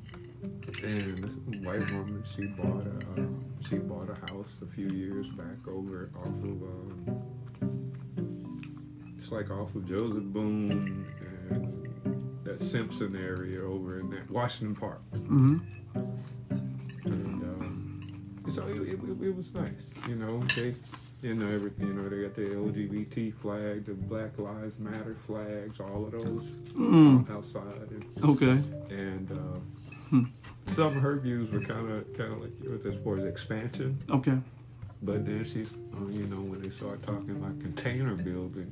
and 0.85 1.19
this 1.25 1.37
white 1.63 1.91
woman 1.93 2.23
she 2.25 2.47
bought 2.47 2.87
a 2.87 3.21
um, 3.21 3.45
she 3.67 3.77
bought 3.77 4.09
a 4.11 4.33
house 4.33 4.59
a 4.63 4.67
few 4.67 4.89
years 4.89 5.29
back 5.31 5.69
over 5.69 6.11
off 6.17 6.27
of 6.27 6.63
um, 6.73 7.23
it's 9.17 9.31
like 9.31 9.51
off 9.51 9.75
of 9.75 9.87
Joseph 9.89 10.25
Boone 10.25 10.71
and 10.73 12.45
that 12.45 12.61
Simpson 12.63 13.17
area 13.17 13.63
over 13.63 13.99
in 13.99 14.11
that 14.11 14.31
Washington 14.31 14.75
Park 14.75 15.03
Mm-hmm. 15.13 15.59
and 17.07 17.43
um, 17.43 18.01
so 18.49 18.67
it, 18.69 18.77
it, 18.81 18.99
it, 19.23 19.35
was 19.37 19.55
nice. 19.55 19.93
You 20.09 20.17
know, 20.17 20.43
they, 20.55 20.75
you 21.25 21.35
know, 21.35 21.47
everything. 21.49 21.87
You 21.89 21.95
know, 21.95 22.09
they 22.09 22.23
got 22.23 22.35
the 22.35 22.43
LGBT 22.43 23.33
flag, 23.41 23.87
the 23.87 23.95
Black 23.95 24.39
Lives 24.39 24.79
Matter 24.79 25.17
flags, 25.27 25.81
all 25.81 26.05
of 26.05 26.13
those 26.13 26.51
Mm. 26.77 27.31
outside, 27.31 27.89
and, 27.91 28.05
Okay. 28.33 28.59
and 28.91 29.33
uh, 29.33 29.59
Hmm. 30.11 30.25
some 30.67 30.89
of 30.89 31.03
her 31.03 31.17
views 31.17 31.51
were 31.51 31.61
kind 31.61 31.91
of 31.91 32.13
kind 32.13 32.33
of 32.35 32.41
like 32.43 32.53
yours 32.63 32.85
as 32.85 32.95
far 33.03 33.17
as 33.17 33.25
expansion. 33.25 33.97
Okay. 34.11 34.39
But 35.03 35.25
then 35.25 35.45
she's, 35.45 35.73
uh, 35.73 36.07
you 36.11 36.27
know, 36.27 36.43
when 36.51 36.61
they 36.61 36.71
start 36.71 37.03
talking 37.03 37.31
about 37.31 37.59
container 37.61 38.15
building, 38.15 38.71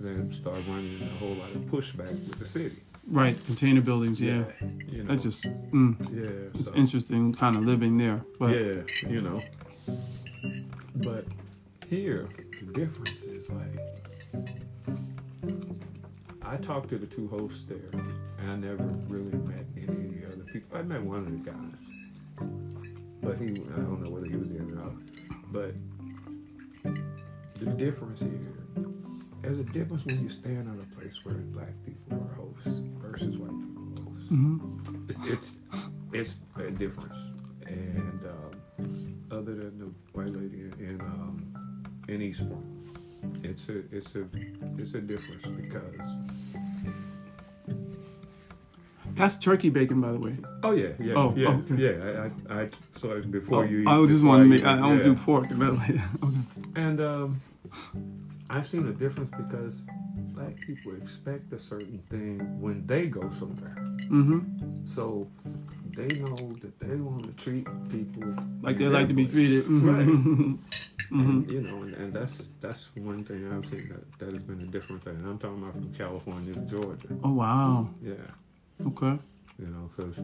then 0.00 0.32
start 0.32 0.60
running 0.68 1.00
a 1.02 1.06
whole 1.18 1.34
lot 1.34 1.50
of 1.54 1.62
pushback 1.74 2.12
with 2.28 2.38
the 2.38 2.44
city. 2.46 2.80
Right. 3.06 3.36
Container 3.46 3.82
buildings. 3.82 4.18
Yeah. 4.20 4.44
you 4.90 5.02
know, 5.02 5.14
That 5.14 5.20
just. 5.22 5.44
Mm. 5.70 5.96
yeah, 6.10 6.58
It's 6.58 6.68
so- 6.70 6.74
interesting, 6.74 7.34
kind 7.34 7.56
of 7.56 7.62
living 7.64 7.98
there. 7.98 8.22
But 8.38 8.50
yeah, 8.56 9.10
you 9.10 9.20
know. 9.20 9.42
But 10.96 11.26
here, 11.94 12.28
the 12.60 12.72
difference 12.72 13.22
is 13.22 13.48
like, 13.50 13.78
I 16.42 16.56
talked 16.56 16.88
to 16.88 16.98
the 16.98 17.06
two 17.06 17.28
hosts 17.28 17.64
there, 17.68 17.90
and 18.38 18.50
I 18.50 18.56
never 18.56 18.84
really 19.06 19.38
met 19.38 19.64
any 19.76 19.86
of 19.86 20.20
the 20.20 20.26
other 20.26 20.44
people. 20.52 20.76
I 20.76 20.82
met 20.82 21.02
one 21.02 21.20
of 21.20 21.44
the 21.44 21.50
guys, 21.50 21.82
but 23.22 23.38
he, 23.38 23.62
I 23.74 23.78
don't 23.80 24.02
know 24.02 24.10
whether 24.10 24.26
he 24.26 24.36
was 24.36 24.50
in 24.50 24.76
or 24.76 24.82
out. 24.82 24.96
But 25.52 25.74
the 27.54 27.66
difference 27.66 28.20
here, 28.20 28.56
there's 29.42 29.60
a 29.60 29.64
difference 29.64 30.04
when 30.04 30.20
you 30.20 30.28
stand 30.28 30.68
on 30.68 30.80
a 30.80 30.94
place 30.98 31.24
where 31.24 31.36
black 31.36 31.74
people 31.84 32.18
are 32.18 32.34
hosts 32.34 32.80
versus 32.98 33.36
white 33.36 33.50
people 33.50 33.92
are 34.00 34.10
hosts 34.10 34.28
hmm 34.28 35.04
it's 35.08 35.26
it's, 35.28 35.56
it's 36.12 36.34
a 36.56 36.70
difference. 36.70 37.16
And 37.66 38.20
um, 38.26 39.22
other 39.30 39.54
than 39.54 39.78
the 39.78 39.92
white 40.12 40.32
lady 40.32 40.70
in 40.78 41.00
um, 41.00 41.63
in 42.08 42.22
Eastbourne, 42.22 42.64
it's 43.42 43.68
a 43.68 43.78
it's 43.96 44.14
a 44.16 44.24
it's 44.78 44.94
a 44.94 45.00
difference 45.00 45.46
because 45.46 46.06
that's 49.14 49.38
turkey 49.38 49.68
bacon, 49.70 50.00
by 50.00 50.12
the 50.12 50.18
way. 50.18 50.36
oh 50.64 50.72
yeah 50.72 50.88
yeah 50.98 51.14
Oh, 51.14 51.32
yeah 51.36 51.48
okay. 51.50 51.74
yeah 51.76 52.28
I, 52.50 52.54
I, 52.54 52.62
I 52.62 52.68
so 52.98 53.20
before 53.22 53.64
you 53.64 53.84
Oh, 53.86 54.02
I 54.04 54.06
just 54.06 54.22
before 54.22 54.28
want 54.38 54.42
to 54.44 54.48
make. 54.48 54.64
I 54.64 54.76
don't 54.76 54.98
yeah. 54.98 55.04
do 55.04 55.14
pork. 55.14 55.48
By 55.50 55.66
the 55.66 55.72
way. 55.74 56.00
Okay. 56.24 56.40
and 56.76 57.00
um, 57.00 57.40
I've 58.50 58.66
seen 58.68 58.86
a 58.88 58.92
difference 58.92 59.30
because 59.36 59.84
black 60.34 60.56
people 60.60 60.94
expect 60.96 61.52
a 61.52 61.58
certain 61.58 61.98
thing 62.10 62.60
when 62.60 62.86
they 62.86 63.06
go 63.06 63.30
somewhere. 63.30 63.76
Mm-hmm. 64.10 64.84
So 64.84 65.28
they 65.96 66.08
know 66.18 66.36
that 66.60 66.78
they 66.80 66.96
want 66.96 67.24
to 67.24 67.32
treat 67.44 67.64
people 67.90 68.34
Like 68.62 68.76
they 68.78 68.86
like 68.86 69.08
to 69.08 69.14
be 69.14 69.26
treated. 69.26 69.66
Right. 69.68 70.06
Mhm. 70.06 70.58
Mhm. 71.10 71.20
And, 71.20 71.50
you 71.50 71.60
know, 71.60 71.82
and, 71.82 71.94
and 71.94 72.12
that's 72.12 72.48
that's 72.60 72.88
one 72.96 73.24
thing 73.24 73.50
I've 73.52 73.68
seen 73.70 73.88
that, 73.88 74.18
that 74.18 74.32
has 74.32 74.42
been 74.42 74.60
a 74.60 74.66
difference. 74.66 75.06
And 75.06 75.24
I'm 75.26 75.38
talking 75.38 75.58
about 75.62 75.74
from 75.74 75.92
California 75.92 76.54
to 76.54 76.60
Georgia. 76.60 77.08
Oh 77.22 77.32
wow. 77.34 77.88
Yeah, 78.02 78.14
Okay. 78.86 79.18
you 79.58 79.66
know, 79.66 79.90
because 79.94 80.18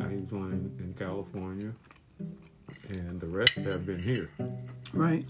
I 0.00 0.06
was 0.08 0.30
one 0.32 0.52
in, 0.78 0.84
in 0.84 0.94
California, 0.98 1.72
and 2.88 3.20
the 3.20 3.26
rest 3.26 3.54
have 3.56 3.84
been 3.86 4.02
here. 4.02 4.30
Right. 4.92 5.24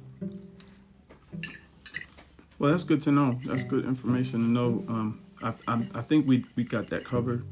Well, 2.59 2.71
that's 2.71 2.85
good 2.85 3.03
to 3.05 3.13
know. 3.13 3.41
That's 3.45 3.65
good 3.65 3.85
information 3.87 4.41
to 4.41 4.47
know. 4.47 4.85
Um, 4.89 5.21
I, 5.43 5.55
I, 5.67 5.83
I 5.95 6.03
think 6.03 6.27
we, 6.29 6.45
we 6.57 6.65
got 6.65 6.89
that 6.91 7.05
covered. 7.05 7.45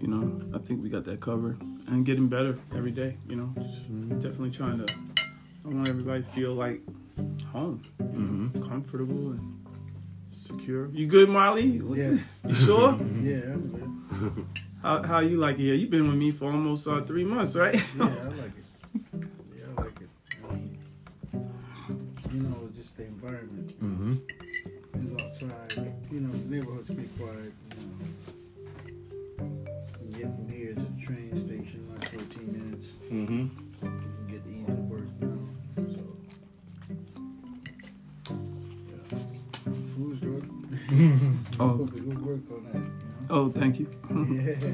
You 0.00 0.08
know, 0.08 0.42
I 0.54 0.58
think 0.58 0.82
we 0.82 0.88
got 0.88 1.04
that 1.04 1.20
covered 1.20 1.60
and 1.86 2.04
getting 2.04 2.28
better 2.28 2.58
every 2.74 2.90
day. 2.90 3.16
You 3.28 3.36
know, 3.36 3.54
just 3.62 3.88
definitely 4.20 4.50
trying 4.50 4.84
to. 4.84 4.92
I 5.64 5.68
want 5.68 5.88
everybody 5.88 6.22
to 6.22 6.28
feel 6.30 6.54
like 6.54 6.80
home, 7.52 7.82
you 8.00 8.06
know, 8.06 8.48
Mhm. 8.50 8.68
comfortable 8.68 9.30
and 9.32 9.66
secure. 10.30 10.88
You 10.92 11.06
good, 11.06 11.28
Molly? 11.28 11.80
Yeah, 11.94 12.16
You 12.48 12.54
sure? 12.54 12.92
yeah, 13.22 13.52
I'm 13.54 13.68
good. 13.68 14.46
how, 14.82 15.02
how 15.02 15.18
you 15.20 15.36
like 15.36 15.56
it 15.56 15.62
here? 15.62 15.74
You've 15.74 15.90
been 15.90 16.08
with 16.08 16.16
me 16.16 16.30
for 16.32 16.50
almost 16.50 16.88
uh, 16.88 17.02
three 17.02 17.24
months, 17.24 17.54
right? 17.56 17.74
Yeah, 17.74 18.04
I 18.04 18.06
like 18.08 18.52
it. 18.58 18.64
Yeah, 19.56 19.64
I 19.78 19.82
like 19.82 20.00
it. 20.00 20.08
Um, 20.50 20.78
you 22.34 22.40
know, 22.40 22.68
just 22.74 22.96
the 22.96 23.04
environment. 23.04 23.68
Mm-hmm. 23.80 24.12
You 25.02 25.16
go 25.16 25.24
outside, 25.24 25.92
you 26.10 26.20
know, 26.20 26.30
the 26.32 26.56
neighborhoods 26.56 26.88
be 26.90 27.04
quiet. 27.18 27.52
You 27.78 28.11
train 31.12 31.36
station, 31.36 31.88
like 31.90 32.04
14 32.04 32.52
minutes. 32.52 32.86
Mm-hmm. 33.10 33.42
You 33.42 33.48
can 33.80 34.26
get 34.28 34.42
easy 34.46 34.64
to 34.66 34.72
work 34.72 35.08
now. 35.20 35.38
Oh. 41.60 41.76
Work 41.76 42.50
on 42.50 42.64
that. 42.64 42.74
You 42.74 42.80
know? 42.80 42.90
Oh, 43.30 43.50
thank 43.50 43.78
you. 43.78 43.88
yeah. 44.10 44.72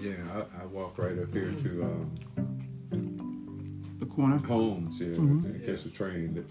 Yeah, 0.00 0.16
I, 0.34 0.62
I 0.62 0.66
walk 0.66 0.98
right 0.98 1.18
up 1.18 1.32
here 1.32 1.52
to. 1.52 1.84
Um, 1.84 2.10
the 3.98 4.06
corner. 4.06 4.38
Holmes, 4.38 5.00
yeah. 5.00 5.08
Mm-hmm. 5.08 5.60
yeah. 5.60 5.66
Catch 5.66 5.84
the 5.84 5.90
train, 5.90 6.44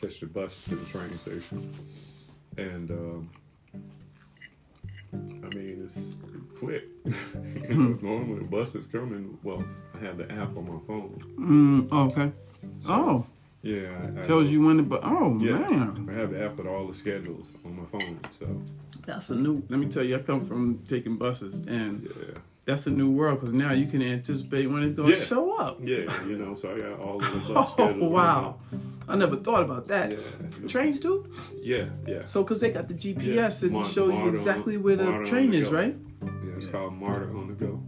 catch 0.00 0.20
the 0.20 0.26
bus 0.26 0.64
to 0.64 0.76
the 0.76 0.84
train 0.86 1.12
station, 1.18 1.72
and 2.56 2.90
um, 2.90 3.30
I 5.44 5.54
mean 5.54 5.82
it's 5.84 6.14
quick. 6.58 6.84
you 7.04 7.74
know, 7.74 7.98
normally 8.02 8.42
the 8.42 8.48
bus 8.48 8.74
is 8.74 8.86
coming. 8.86 9.38
Well, 9.42 9.64
I 9.94 10.04
have 10.04 10.18
the 10.18 10.30
app 10.32 10.56
on 10.56 10.64
my 10.66 10.78
phone. 10.86 11.18
Mm, 11.38 11.92
okay. 12.08 12.32
Oh, 12.88 13.26
Yeah, 13.62 14.10
I, 14.16 14.20
I 14.20 14.22
tells 14.24 14.48
you 14.48 14.64
when 14.66 14.76
to. 14.78 14.82
Bu- 14.82 15.00
oh 15.02 15.38
Yeah. 15.40 15.58
man, 15.58 16.08
I 16.10 16.14
have 16.14 16.30
the 16.30 16.44
app 16.44 16.56
with 16.56 16.66
all 16.66 16.86
the 16.86 16.94
schedules 16.94 17.52
on 17.64 17.76
my 17.76 17.84
phone. 17.86 18.18
So 18.38 18.46
that's 19.06 19.30
a 19.30 19.36
new. 19.36 19.62
Let 19.68 19.78
me 19.78 19.86
tell 19.88 20.02
you, 20.04 20.16
I 20.16 20.18
come 20.20 20.44
from 20.46 20.78
taking 20.88 21.16
buses, 21.16 21.60
and 21.66 22.02
yeah, 22.04 22.38
that's 22.66 22.86
a 22.86 22.90
new 22.90 23.10
world 23.10 23.38
because 23.40 23.54
now 23.54 23.72
you 23.72 23.86
can 23.86 24.02
anticipate 24.02 24.66
when 24.66 24.82
it's 24.82 24.92
going 24.94 25.12
to 25.12 25.18
Yeah. 25.18 25.24
show 25.24 25.56
up. 25.56 25.78
yeah, 25.82 26.04
you 26.26 26.36
know. 26.36 26.54
So 26.54 26.68
I 26.74 26.78
got 26.80 27.00
all 27.00 27.16
of 27.24 27.46
the 27.46 27.54
bus. 27.54 27.72
Oh 27.78 28.08
wow, 28.08 28.58
I 29.08 29.16
never 29.16 29.36
thought 29.36 29.62
about 29.62 29.86
that. 29.88 30.12
Yeah, 30.12 30.68
Trains 30.68 31.00
do 31.00 31.12
yeah, 31.62 31.86
yeah. 32.06 32.24
so 32.24 32.42
because 32.42 32.60
they 32.60 32.70
got 32.72 32.88
the 32.88 32.94
GPS 32.94 33.62
Yeah. 33.62 33.66
and 33.66 33.72
Mar- 33.72 33.84
show 33.84 34.08
you 34.08 34.28
exactly 34.28 34.76
on- 34.76 34.82
where 34.82 34.96
the 34.96 35.24
train 35.26 35.54
is, 35.54 35.68
right? 35.70 35.96
Yeah, 36.22 36.56
it's 36.56 36.66
called 36.66 36.94
MARTA 36.94 37.26
on 37.40 37.46
the 37.48 37.54
Go. 37.54 37.82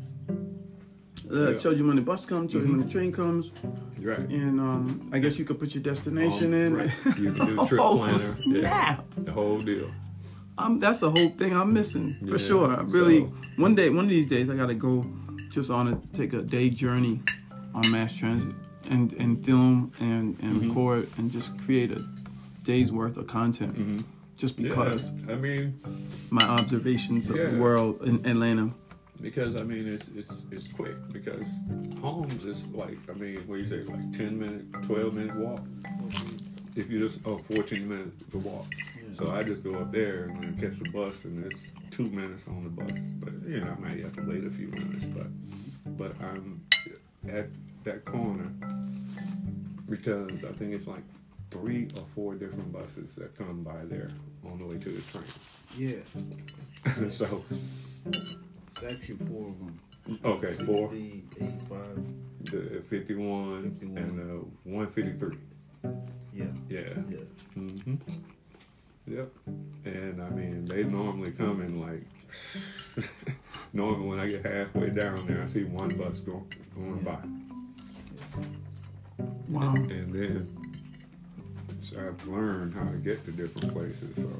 Uh, 1.31 1.51
Yeah. 1.53 1.59
Shows 1.59 1.79
you 1.79 1.87
when 1.87 1.97
the 1.97 2.03
bus 2.03 2.25
comes, 2.25 2.53
shows 2.53 2.63
you 2.65 2.71
when 2.71 2.81
the 2.81 2.87
Mhm. 2.87 2.91
train 2.97 3.13
comes, 3.13 3.51
right. 4.01 4.21
and 4.31 4.59
um, 4.61 5.11
I 5.13 5.19
guess 5.19 5.39
you 5.39 5.45
could 5.45 5.59
put 5.59 5.75
your 5.75 5.83
destination 5.83 6.47
Um, 6.55 6.61
in. 6.63 6.75
right. 6.77 6.91
You 7.19 7.33
can 7.33 7.47
do 7.57 7.67
trip 7.69 7.81
oh 7.83 7.97
planner. 7.99 8.23
Yeah, 8.47 9.01
the 9.19 9.33
whole 9.33 9.59
deal. 9.59 9.91
Um, 10.59 10.79
that's 10.81 11.03
a 11.03 11.11
whole 11.11 11.29
thing 11.31 11.55
I'm 11.55 11.73
missing 11.73 12.15
for 12.27 12.33
Yeah, 12.33 12.37
sure. 12.49 12.77
I 12.77 12.83
really, 12.83 13.21
so- 13.21 13.33
one 13.57 13.75
day, 13.75 13.89
one 13.91 14.05
of 14.05 14.11
these 14.11 14.27
days, 14.27 14.51
I 14.51 14.57
gotta 14.57 14.75
go 14.75 15.07
just 15.51 15.71
on 15.71 15.89
a 15.89 15.97
take 16.17 16.33
a 16.33 16.43
day 16.43 16.69
journey 16.69 17.21
on 17.75 17.91
mass 17.91 18.15
transit 18.17 18.55
and 18.91 19.13
and 19.15 19.43
film 19.45 19.93
and 20.01 20.37
and 20.43 20.61
Mhm. 20.61 20.69
record 20.69 21.09
and 21.17 21.31
just 21.31 21.57
create 21.59 21.93
a 21.93 22.05
day's 22.65 22.91
worth 22.93 23.17
of 23.17 23.27
content. 23.29 23.75
Mm-hmm. 23.79 23.99
Just 24.37 24.57
because 24.57 25.13
yeah, 25.27 25.33
I 25.33 25.37
mean, 25.37 25.75
my 26.31 26.45
observations 26.45 27.31
of 27.31 27.37
Yeah. 27.37 27.51
the 27.51 27.59
world 27.59 28.03
in 28.03 28.25
Atlanta. 28.27 28.71
because 29.21 29.61
I 29.61 29.65
mean, 29.65 29.87
it's 29.87 30.09
it's 30.17 30.43
it's 30.51 30.69
quick 30.69 30.97
because 31.13 31.49
Holmes 32.01 32.45
is 32.45 32.65
like 32.73 32.99
I 33.09 33.15
mean, 33.15 33.39
what 33.47 33.57
do 33.57 33.63
you 33.63 33.69
say, 33.69 33.83
like 33.93 34.13
ten 34.13 34.39
minute, 34.39 34.65
twelve 34.85 35.15
minute 35.15 35.37
walk. 35.37 35.63
If 36.77 36.89
you 36.91 37.01
just 37.01 37.19
oh, 37.27 37.39
14 37.39 37.89
minute 37.89 38.13
to 38.31 38.39
walk. 38.39 38.67
So 39.19 39.33
I 39.33 39.43
just 39.43 39.65
go 39.65 39.75
up 39.75 39.91
there 39.91 40.25
and 40.27 40.61
catch 40.61 40.79
the 40.79 40.89
bus, 40.91 41.25
and 41.25 41.45
it's 41.45 41.73
two 41.91 42.09
minutes 42.09 42.45
on 42.47 42.63
the 42.63 42.71
bus. 42.71 42.91
But 43.19 43.33
you 43.49 43.61
know, 43.61 43.75
I 43.77 43.81
might 43.81 43.99
have 44.05 44.15
to 44.15 44.23
wait 44.23 44.45
a 44.45 44.51
few 44.51 44.69
minutes, 44.69 45.07
but 45.07 45.27
but 45.97 46.15
I'm 46.23 46.65
at 47.29 47.49
that 47.83 48.05
corner 48.05 48.49
because 49.91 50.45
I 50.45 50.53
think 50.53 50.73
it's 50.73 50.87
like 50.87 51.03
three 51.51 51.89
or 51.97 52.05
four 52.15 52.35
different 52.37 52.73
buses 52.73 53.17
that 53.17 53.37
come 53.37 53.65
by 53.65 53.85
there 53.87 54.11
on 54.45 54.59
the 54.61 54.67
way 54.67 54.79
to 54.79 54.89
the 54.89 55.03
train. 55.11 55.25
Yeah. 55.77 57.09
so 57.09 57.45
It's 58.07 58.37
actually 58.89 59.17
four 59.27 59.49
of 59.49 59.59
them. 59.59 59.81
okay, 60.25 60.53
four, 60.65 60.91
60, 60.91 61.25
85. 61.41 62.05
the 62.43 62.83
51, 62.89 63.77
51. 63.81 63.97
and 63.97 64.21
uh, 64.21 64.45
153. 64.65 65.37
Yeah. 66.35 66.45
Yeah. 66.69 66.81
Yeah. 67.11 67.17
hmm 67.55 67.95
Yep. 69.11 69.33
And 69.85 70.23
I 70.23 70.29
mean, 70.31 70.65
they 70.65 70.85
normally 70.85 71.33
come 71.33 71.63
in 71.63 71.81
like. 71.81 72.03
normally, 73.73 74.07
when 74.07 74.21
I 74.21 74.29
get 74.29 74.45
halfway 74.45 74.91
down 74.91 75.27
there, 75.27 75.43
I 75.43 75.47
see 75.47 75.65
one 75.65 75.89
bus 75.97 76.21
go, 76.21 76.45
going 76.75 76.99
by, 76.99 77.19
Wow. 79.49 79.75
and 79.75 80.13
then 80.13 80.49
so 81.81 81.97
I've 81.99 82.29
learned 82.29 82.75
how 82.75 82.85
to 82.85 82.99
get 82.99 83.25
to 83.25 83.33
different 83.33 83.73
places. 83.73 84.15
So. 84.17 84.31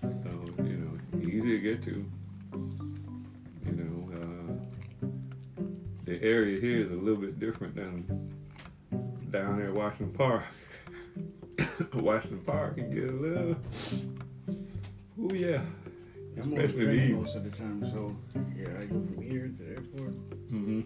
So 0.00 0.62
you 0.62 0.76
know, 1.12 1.18
easy 1.20 1.58
to 1.58 1.58
get 1.60 1.82
to. 1.84 2.04
You 3.66 3.72
know, 3.72 4.10
uh, 4.20 5.08
the 6.04 6.22
area 6.22 6.60
here 6.60 6.80
is 6.80 6.90
a 6.90 6.94
little 6.94 7.20
bit 7.20 7.38
different 7.38 7.74
than 7.74 8.04
down 9.30 9.58
there 9.58 9.68
at 9.68 9.74
Washington 9.74 10.12
Park. 10.16 10.44
Washington 12.02 12.40
Park 12.46 12.76
can 12.76 12.94
get 12.94 13.10
a 13.10 13.12
little. 13.12 13.56
Oh 15.20 15.34
yeah. 15.34 15.62
I'm 16.36 16.52
on 16.52 16.58
the 16.58 16.68
train 16.68 17.14
most 17.14 17.36
of 17.36 17.44
the 17.44 17.50
time, 17.56 17.84
so 17.92 18.14
yeah, 18.56 18.66
I 18.80 18.84
go 18.86 19.00
from 19.06 19.22
here 19.22 19.46
to 19.46 19.52
the 19.62 19.68
airport. 19.70 20.14
hmm 20.50 20.80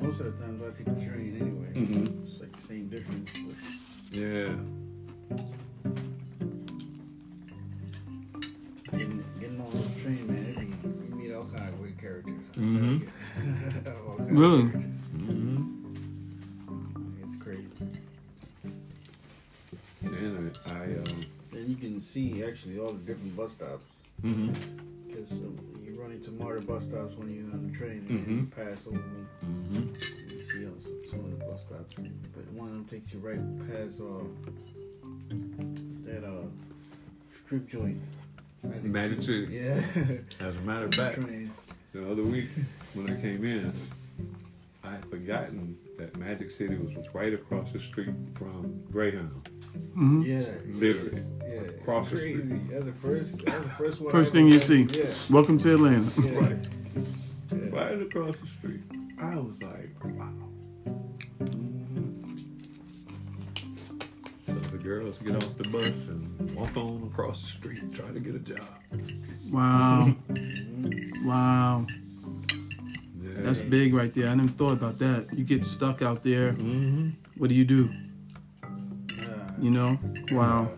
most 0.00 0.20
of 0.20 0.26
the 0.26 0.44
times 0.44 0.60
I 0.62 0.70
take 0.76 0.86
the 0.86 1.04
train 1.06 1.36
anyway. 1.40 1.72
Mhm. 1.72 2.26
It's 2.28 2.40
like 2.40 2.52
the 2.52 2.62
same 2.66 2.88
difference. 2.88 3.30
But 3.32 4.16
Yeah. 4.18 4.54
getting, 8.92 9.24
getting 9.40 9.60
on 9.60 9.70
this 9.72 10.02
train, 10.02 10.26
man, 10.26 10.78
you 11.08 11.14
meet 11.16 11.32
all 11.32 11.44
kind 11.44 11.68
of 11.68 11.80
weird 11.80 11.98
characters. 11.98 12.34
Mhm. 12.56 13.06
Of 13.86 14.30
Really? 14.30 14.62
characters. 14.70 14.93
I, 20.66 20.70
um. 20.84 21.24
And 21.52 21.68
you 21.68 21.76
can 21.76 22.00
see 22.00 22.42
actually 22.44 22.78
all 22.78 22.92
the 22.92 22.98
different 22.98 23.36
bus 23.36 23.52
stops. 23.52 23.84
hmm 24.22 24.52
Because 25.06 25.30
um, 25.32 25.58
you 25.84 26.00
run 26.00 26.10
into 26.12 26.30
Marta 26.32 26.60
bus 26.60 26.84
stops 26.84 27.14
when 27.16 27.32
you're 27.32 27.52
on 27.52 27.70
the 27.70 27.78
train 27.78 28.04
and 28.08 28.26
you 28.40 28.46
pass 28.56 28.86
over 28.86 28.96
them. 28.96 29.28
hmm 29.40 30.34
You 30.34 30.44
see 30.44 30.66
on 30.66 30.80
some, 31.08 31.20
of 31.20 31.38
the 31.38 31.44
bus 31.44 31.60
stops. 31.62 31.92
But 32.34 32.50
one 32.52 32.68
of 32.68 32.74
them 32.74 32.84
takes 32.86 33.12
you 33.12 33.20
right 33.20 33.38
past 33.68 34.00
uh, 34.00 34.24
that 36.06 36.24
uh, 36.24 36.46
strip 37.32 37.68
joint. 37.68 38.00
Magic 38.82 39.22
City. 39.22 39.46
Yeah. 39.50 39.82
As 40.40 40.56
a 40.56 40.60
matter 40.62 40.86
of 40.86 40.94
fact, 40.94 41.16
train. 41.16 41.52
the 41.92 42.10
other 42.10 42.22
week 42.22 42.48
when 42.94 43.10
I 43.10 43.20
came 43.20 43.44
in, 43.44 43.72
I 44.82 44.92
had 44.92 45.04
forgotten 45.04 45.76
that 45.98 46.16
Magic 46.16 46.50
City 46.50 46.76
was 46.76 46.94
right 47.14 47.32
across 47.34 47.70
the 47.72 47.78
street 47.78 48.14
from 48.34 48.82
Greyhound. 48.90 49.48
Hmm 49.94 50.22
Yeah. 50.22 50.42
Literally. 50.66 51.22
Yeah. 51.40 51.46
It's 51.60 51.80
Across 51.82 52.10
the 52.10 52.16
street. 52.18 52.70
That's 52.70 52.84
the 52.84 52.92
first. 52.92 53.44
That's 53.44 53.62
the 53.64 53.70
first 53.70 54.00
one. 54.00 54.10
First 54.12 54.30
I 54.30 54.32
thing 54.32 54.46
ever 54.46 54.54
you 54.54 54.60
see. 54.60 54.82
Yeah. 54.84 55.06
Welcome 55.30 55.58
to 55.58 55.74
Atlanta. 55.74 56.10
yeah. 56.22 56.38
Right. 56.38 56.58
Yeah. 57.52 57.58
Right 57.70 58.02
across 58.02 58.36
the 58.36 58.46
street. 58.46 58.80
I 59.20 59.36
was 59.36 59.60
like, 59.62 59.94
wow. 60.04 60.30
So 64.46 64.54
the 64.54 64.78
girls 64.78 65.18
get 65.18 65.36
off 65.36 65.56
the 65.56 65.68
bus 65.68 66.08
and 66.08 66.54
walk 66.54 66.76
on 66.76 67.08
across 67.12 67.40
the 67.42 67.48
street, 67.48 67.92
try 67.92 68.06
to 68.10 68.20
get 68.20 68.34
a 68.34 68.38
job. 68.38 68.60
Wow. 69.50 70.14
Mhm. 70.30 71.24
wow. 71.24 71.86
Yeah. 73.22 73.40
That's 73.42 73.60
big 73.62 73.94
right 73.94 74.12
there. 74.12 74.28
I 74.28 74.34
never 74.34 74.48
thought 74.50 74.72
about 74.72 74.98
that. 74.98 75.28
You 75.36 75.44
get 75.44 75.64
stuck 75.64 76.02
out 76.02 76.22
there. 76.22 76.52
Mm-hmm. 76.52 77.10
What 77.36 77.48
do 77.48 77.54
you 77.54 77.64
do? 77.64 77.90
You 79.64 79.70
know? 79.70 79.98
Wow. 80.30 80.70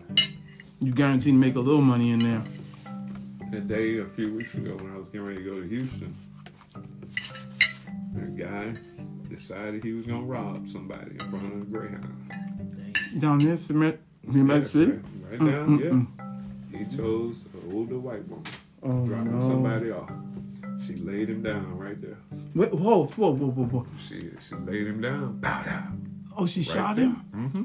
You 0.79 0.93
guarantee 0.93 1.31
to 1.31 1.37
make 1.37 1.55
a 1.55 1.59
little 1.59 1.81
money 1.81 2.11
in 2.11 2.19
there. 2.19 2.41
A 3.51 3.59
day 3.59 3.97
a 3.99 4.05
few 4.05 4.33
weeks 4.35 4.53
ago 4.53 4.77
when 4.77 4.93
I 4.93 4.97
was 4.97 5.07
getting 5.07 5.27
ready 5.27 5.43
to 5.43 5.43
go 5.43 5.59
to 5.61 5.67
Houston, 5.67 6.15
a 8.15 8.21
guy 8.39 8.73
decided 9.27 9.83
he 9.83 9.91
was 9.91 10.05
gonna 10.05 10.23
rob 10.23 10.69
somebody 10.69 11.11
in 11.11 11.19
front 11.29 11.53
of 11.53 11.59
the 11.59 11.65
Greyhound. 11.77 12.31
Down 13.19 13.39
there, 13.39 13.57
Cement, 13.57 13.99
Cement 14.23 14.63
Yeah, 14.63 14.69
City? 14.69 14.91
Right, 14.93 15.01
right 15.31 15.39
Mm, 15.41 15.51
down, 15.51 15.67
mm, 15.67 15.83
yeah. 15.83 15.89
mm. 16.77 16.89
He 16.89 16.95
chose 16.97 17.45
an 17.55 17.73
older 17.75 17.99
white 17.99 18.25
woman, 18.29 18.45
Oh, 18.83 19.05
dropping 19.05 19.37
no. 19.37 19.47
somebody 19.49 19.91
off. 19.91 20.11
She 20.85 20.95
laid 20.95 21.29
him 21.29 21.43
down 21.43 21.77
right 21.77 21.99
there. 22.01 22.19
Wait, 22.55 22.73
whoa, 22.73 23.07
whoa, 23.07 23.31
whoa, 23.33 23.47
whoa, 23.51 23.65
whoa. 23.65 23.85
She 23.99 24.19
she 24.39 24.55
laid 24.55 24.87
him 24.87 25.01
down. 25.01 25.39
Pow 25.41 25.63
down. 25.63 26.03
Oh, 26.37 26.45
she 26.45 26.61
shot 26.63 26.97
him? 26.97 27.25
Mm-hmm. 27.35 27.63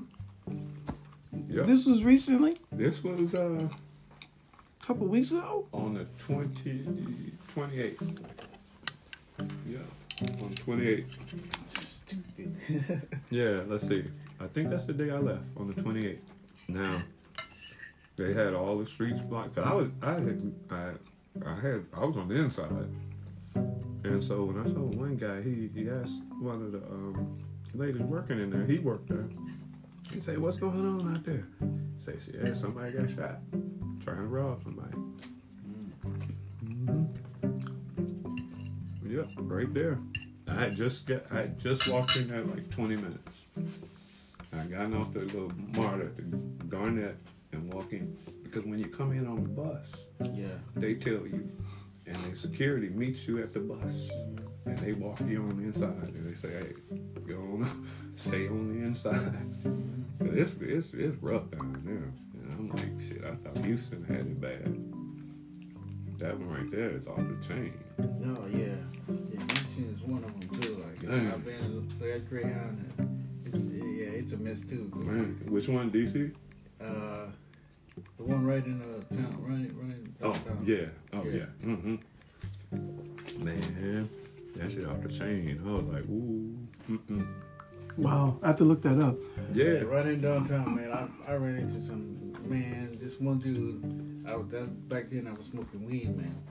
Yep. 1.53 1.67
This, 1.67 1.85
was 1.87 2.03
recently? 2.03 2.57
this 2.71 3.05
was 3.05 3.35
uh 3.35 3.69
A 3.69 4.85
couple 4.87 5.07
weeks 5.07 5.31
ago? 5.33 5.67
on 5.73 5.95
the 5.95 6.07
20, 6.19 7.33
28th. 7.55 8.19
Yeah, 9.69 9.79
on 10.23 10.51
28th. 10.55 11.05
Stupid. 12.07 13.09
Yeah, 13.31 13.61
let's 13.67 13.87
see. 13.87 14.05
I 14.41 14.47
think 14.49 14.71
that's 14.71 14.85
the 14.87 14.93
day 14.93 15.11
I 15.11 15.19
left 15.19 15.45
on 15.57 15.69
the 15.69 15.75
28th. 15.75 16.19
Now, 16.69 16.99
they 18.17 18.33
had 18.35 18.55
all 18.55 18.79
the 18.79 18.87
streets 18.87 19.21
blocked. 19.21 19.59
I 19.59 19.73
was, 19.75 19.89
I 20.03 20.13
had, 20.13 20.53
I, 20.71 20.91
I 21.47 21.55
had, 21.61 21.85
I 21.95 22.05
was 22.05 22.17
on 22.17 22.29
the 22.29 22.35
inside, 22.37 22.71
and 24.05 24.23
so 24.23 24.45
when 24.45 24.59
I 24.61 24.65
saw 24.73 24.81
one 24.81 25.17
guy, 25.17 25.41
he 25.43 25.71
he 25.75 25.89
asked 25.89 26.21
one 26.41 26.57
of 26.63 26.73
the 26.73 26.79
um, 26.79 27.39
ladies 27.75 28.03
working 28.03 28.39
in 28.41 28.51
there. 28.51 28.65
He 28.67 28.79
worked 28.79 29.09
there, 29.09 29.29
He 30.13 30.21
say, 30.21 30.37
"What's 30.37 30.57
going 30.59 30.79
on 30.87 31.17
out 31.17 31.25
there?" 31.25 31.47
Say, 31.99 32.15
"Yeah, 32.33 32.55
somebody 32.55 32.93
got 32.93 33.11
shot 33.11 33.41
trying 34.05 34.17
to 34.19 34.23
rob 34.27 34.63
somebody." 34.63 34.97
Mm. 35.67 35.93
hmm 36.61 37.05
Yep, 39.09 39.29
right 39.39 39.73
there. 39.75 39.99
I 40.49 40.71
just 40.71 41.07
got, 41.07 41.31
I 41.33 41.47
just 41.47 41.89
walked 41.89 42.17
in 42.17 42.29
there 42.29 42.45
like 42.45 42.69
20 42.71 42.97
minutes. 42.97 43.45
I 44.53 44.65
got 44.65 44.93
off 44.95 45.13
the 45.13 45.21
little 45.21 45.51
mart 45.75 46.01
at 46.01 46.17
the 46.17 46.23
Garnett 46.67 47.17
and 47.53 47.73
walk 47.73 47.93
in 47.93 48.17
because 48.43 48.65
when 48.65 48.79
you 48.79 48.87
come 48.87 49.13
in 49.13 49.27
on 49.27 49.43
the 49.43 49.49
bus, 49.49 50.07
Yeah. 50.35 50.49
they 50.77 50.95
tell 50.95 51.27
you, 51.27 51.51
and 52.07 52.17
the 52.17 52.37
security 52.37 52.89
meets 52.89 53.27
you 53.27 53.43
at 53.43 53.53
the 53.53 53.61
bus, 53.61 54.11
and 54.67 54.79
they 54.79 54.93
walk 54.93 55.21
you 55.21 55.43
on 55.43 55.57
the 55.57 55.65
inside, 55.65 56.13
and 56.15 56.29
they 56.29 56.35
say, 56.35 56.51
"Hey, 56.51 56.73
go 57.27 57.37
on, 57.37 57.89
stay 58.17 58.49
on 58.49 58.69
the 58.69 58.85
inside." 58.87 59.35
it's 60.21 60.53
it's 60.61 60.93
it's 60.95 61.23
rough 61.23 61.51
down 61.51 61.83
there, 61.85 62.13
and 62.43 62.53
I'm 62.53 62.69
like, 62.71 63.01
shit. 63.09 63.25
I 63.25 63.35
thought 63.37 63.65
Houston 63.65 64.05
had 64.05 64.21
it 64.21 64.41
bad. 64.41 64.79
That 66.19 66.39
one 66.39 66.51
right 66.51 66.71
there 66.71 66.91
is 66.91 67.07
off 67.09 67.17
the 67.17 67.37
chain. 67.47 67.75
No, 68.21 68.47
yeah. 68.47 68.77
Yeah, 69.33 69.41
Houston 69.41 69.95
is 69.97 70.03
one 70.03 70.23
of 70.23 70.41
them 70.41 70.61
too. 70.61 70.77
Like 70.77 71.01
Damn. 71.03 71.33
I've 71.33 71.45
been 71.45 71.89
to 71.99 72.05
that 72.05 72.29
Greyhound. 72.29 73.19
It's, 73.45 73.65
yeah, 73.65 74.19
it's 74.19 74.33
a 74.33 74.37
mess 74.37 74.61
too. 74.61 74.91
Man, 74.95 75.41
which 75.49 75.69
one, 75.69 75.91
DC? 75.91 76.33
Uh, 76.81 77.22
the 78.23 78.33
one 78.35 78.47
right 78.47 78.65
in 78.65 78.79
the 78.79 79.17
town, 79.17 79.37
running, 79.41 79.77
running. 79.77 80.15
Oh 80.23 80.33
downtown. 80.33 80.65
yeah, 80.67 80.87
oh 81.13 81.25
Yeah. 81.25 81.33
yeah. 81.33 81.67
Mm-hmm. 81.67 83.45
Man, 83.45 84.09
that 84.57 84.73
shit 84.73 84.87
off 84.87 85.03
the 85.03 85.09
chain. 85.09 85.61
I 85.65 85.71
was 85.71 85.85
like, 85.87 86.05
ooh, 86.07 86.57
mm-mm. 86.91 87.27
Wow, 87.99 88.39
I 88.43 88.49
have 88.49 88.57
to 88.57 88.65
look 88.65 88.81
that 88.83 88.99
up. 89.01 89.17
Yeah, 89.53 89.65
yeah. 89.65 89.81
right 89.81 90.07
in 90.07 90.21
downtown, 90.21 90.75
man. 90.75 90.91
I, 90.93 91.33
I 91.33 91.35
ran 91.35 91.57
into 91.57 91.81
some 91.85 92.33
man. 92.49 92.99
This 93.01 93.21
one 93.21 93.39
dude. 93.39 94.25
I 94.27 94.37
was 94.37 94.49
that, 94.49 94.89
back 94.89 95.11
then. 95.11 95.27
I 95.27 95.33
was 95.33 95.47
smoking 95.47 95.85
weed, 95.87 96.17
man, 96.17 96.43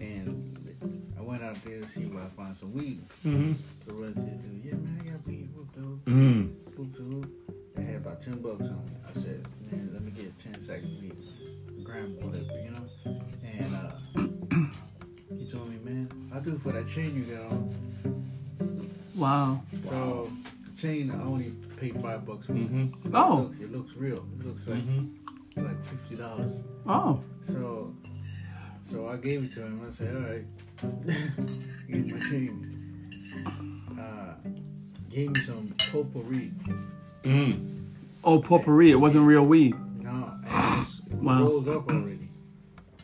and 0.00 0.76
I 1.18 1.22
went 1.22 1.42
out 1.42 1.62
there 1.64 1.80
to 1.80 1.88
see 1.88 2.02
if 2.02 2.14
I 2.14 2.28
find 2.36 2.54
some 2.56 2.72
weed. 2.74 3.02
Mm-hmm. 3.24 3.52
to 3.88 3.94
run 3.94 4.12
to 4.14 4.20
the 4.20 4.36
dude. 4.36 4.64
Yeah, 4.64 4.74
man, 4.74 5.00
I 5.00 5.10
got 5.12 5.26
weed. 5.26 5.48
Whoop 5.54 5.74
dude. 5.74 6.04
Mm. 6.04 6.76
Whoop 6.76 6.96
dude. 6.96 7.30
I 7.76 7.80
had 7.82 7.96
about 7.96 8.20
ten 8.22 8.40
bucks 8.40 8.62
on 8.62 8.84
me. 8.86 8.92
I 9.08 9.12
said, 9.20 9.46
man, 9.70 9.90
let 9.92 10.02
me 10.02 10.10
get 10.12 10.32
ten 10.40 10.54
sacks 10.66 10.84
of 10.84 10.90
weed, 11.00 11.16
gram 11.84 12.16
whatever, 12.20 12.60
you 12.60 12.70
know. 12.70 12.86
And 13.44 13.74
uh, 13.74 15.36
he 15.36 15.50
told 15.50 15.68
me, 15.70 15.78
man, 15.84 16.08
I'll 16.34 16.40
do 16.40 16.54
it 16.54 16.60
for 16.62 16.72
that 16.72 16.88
chain 16.88 17.14
you 17.14 17.34
got 17.34 17.44
on. 17.52 17.74
Wow. 19.14 19.62
So 19.88 20.30
chain, 20.76 21.10
I 21.10 21.22
only 21.22 21.50
paid 21.78 22.00
five 22.00 22.24
bucks 22.26 22.46
for. 22.46 22.52
it. 22.52 22.58
Mm-hmm. 22.72 23.10
But 23.10 23.18
Oh. 23.18 23.38
it 23.38 23.40
looks, 23.42 23.60
it 23.60 23.72
looks 23.72 23.92
real. 23.96 24.24
It 24.40 24.46
looks 24.46 24.66
like 24.66 24.78
Mm-hmm. 24.78 25.64
like 25.66 25.84
fifty 25.86 26.16
dollars. 26.16 26.60
Oh. 26.86 27.20
So, 27.42 27.94
so 28.82 29.08
I 29.08 29.16
gave 29.16 29.44
it 29.44 29.52
to 29.54 29.62
him. 29.62 29.82
I 29.86 29.90
said, 29.90 30.14
all 30.14 30.22
right, 30.22 30.44
give 31.88 32.06
me 32.06 32.12
my 32.12 32.20
chain. 32.28 32.72
Uh, 33.98 34.34
gave 35.10 35.30
me 35.30 35.40
some 35.40 35.74
potpourri. 35.90 36.52
Mm. 37.26 37.78
Oh, 38.24 38.40
potpourri. 38.40 38.90
It 38.90 38.96
wasn't 39.00 39.26
real 39.26 39.44
weed. 39.44 39.74
No, 40.02 40.10
and 40.10 40.44
it 40.44 40.50
was 40.50 41.00
Wow. 41.22 41.42
rolled 41.42 41.68
up 41.68 41.88
already. 41.88 42.28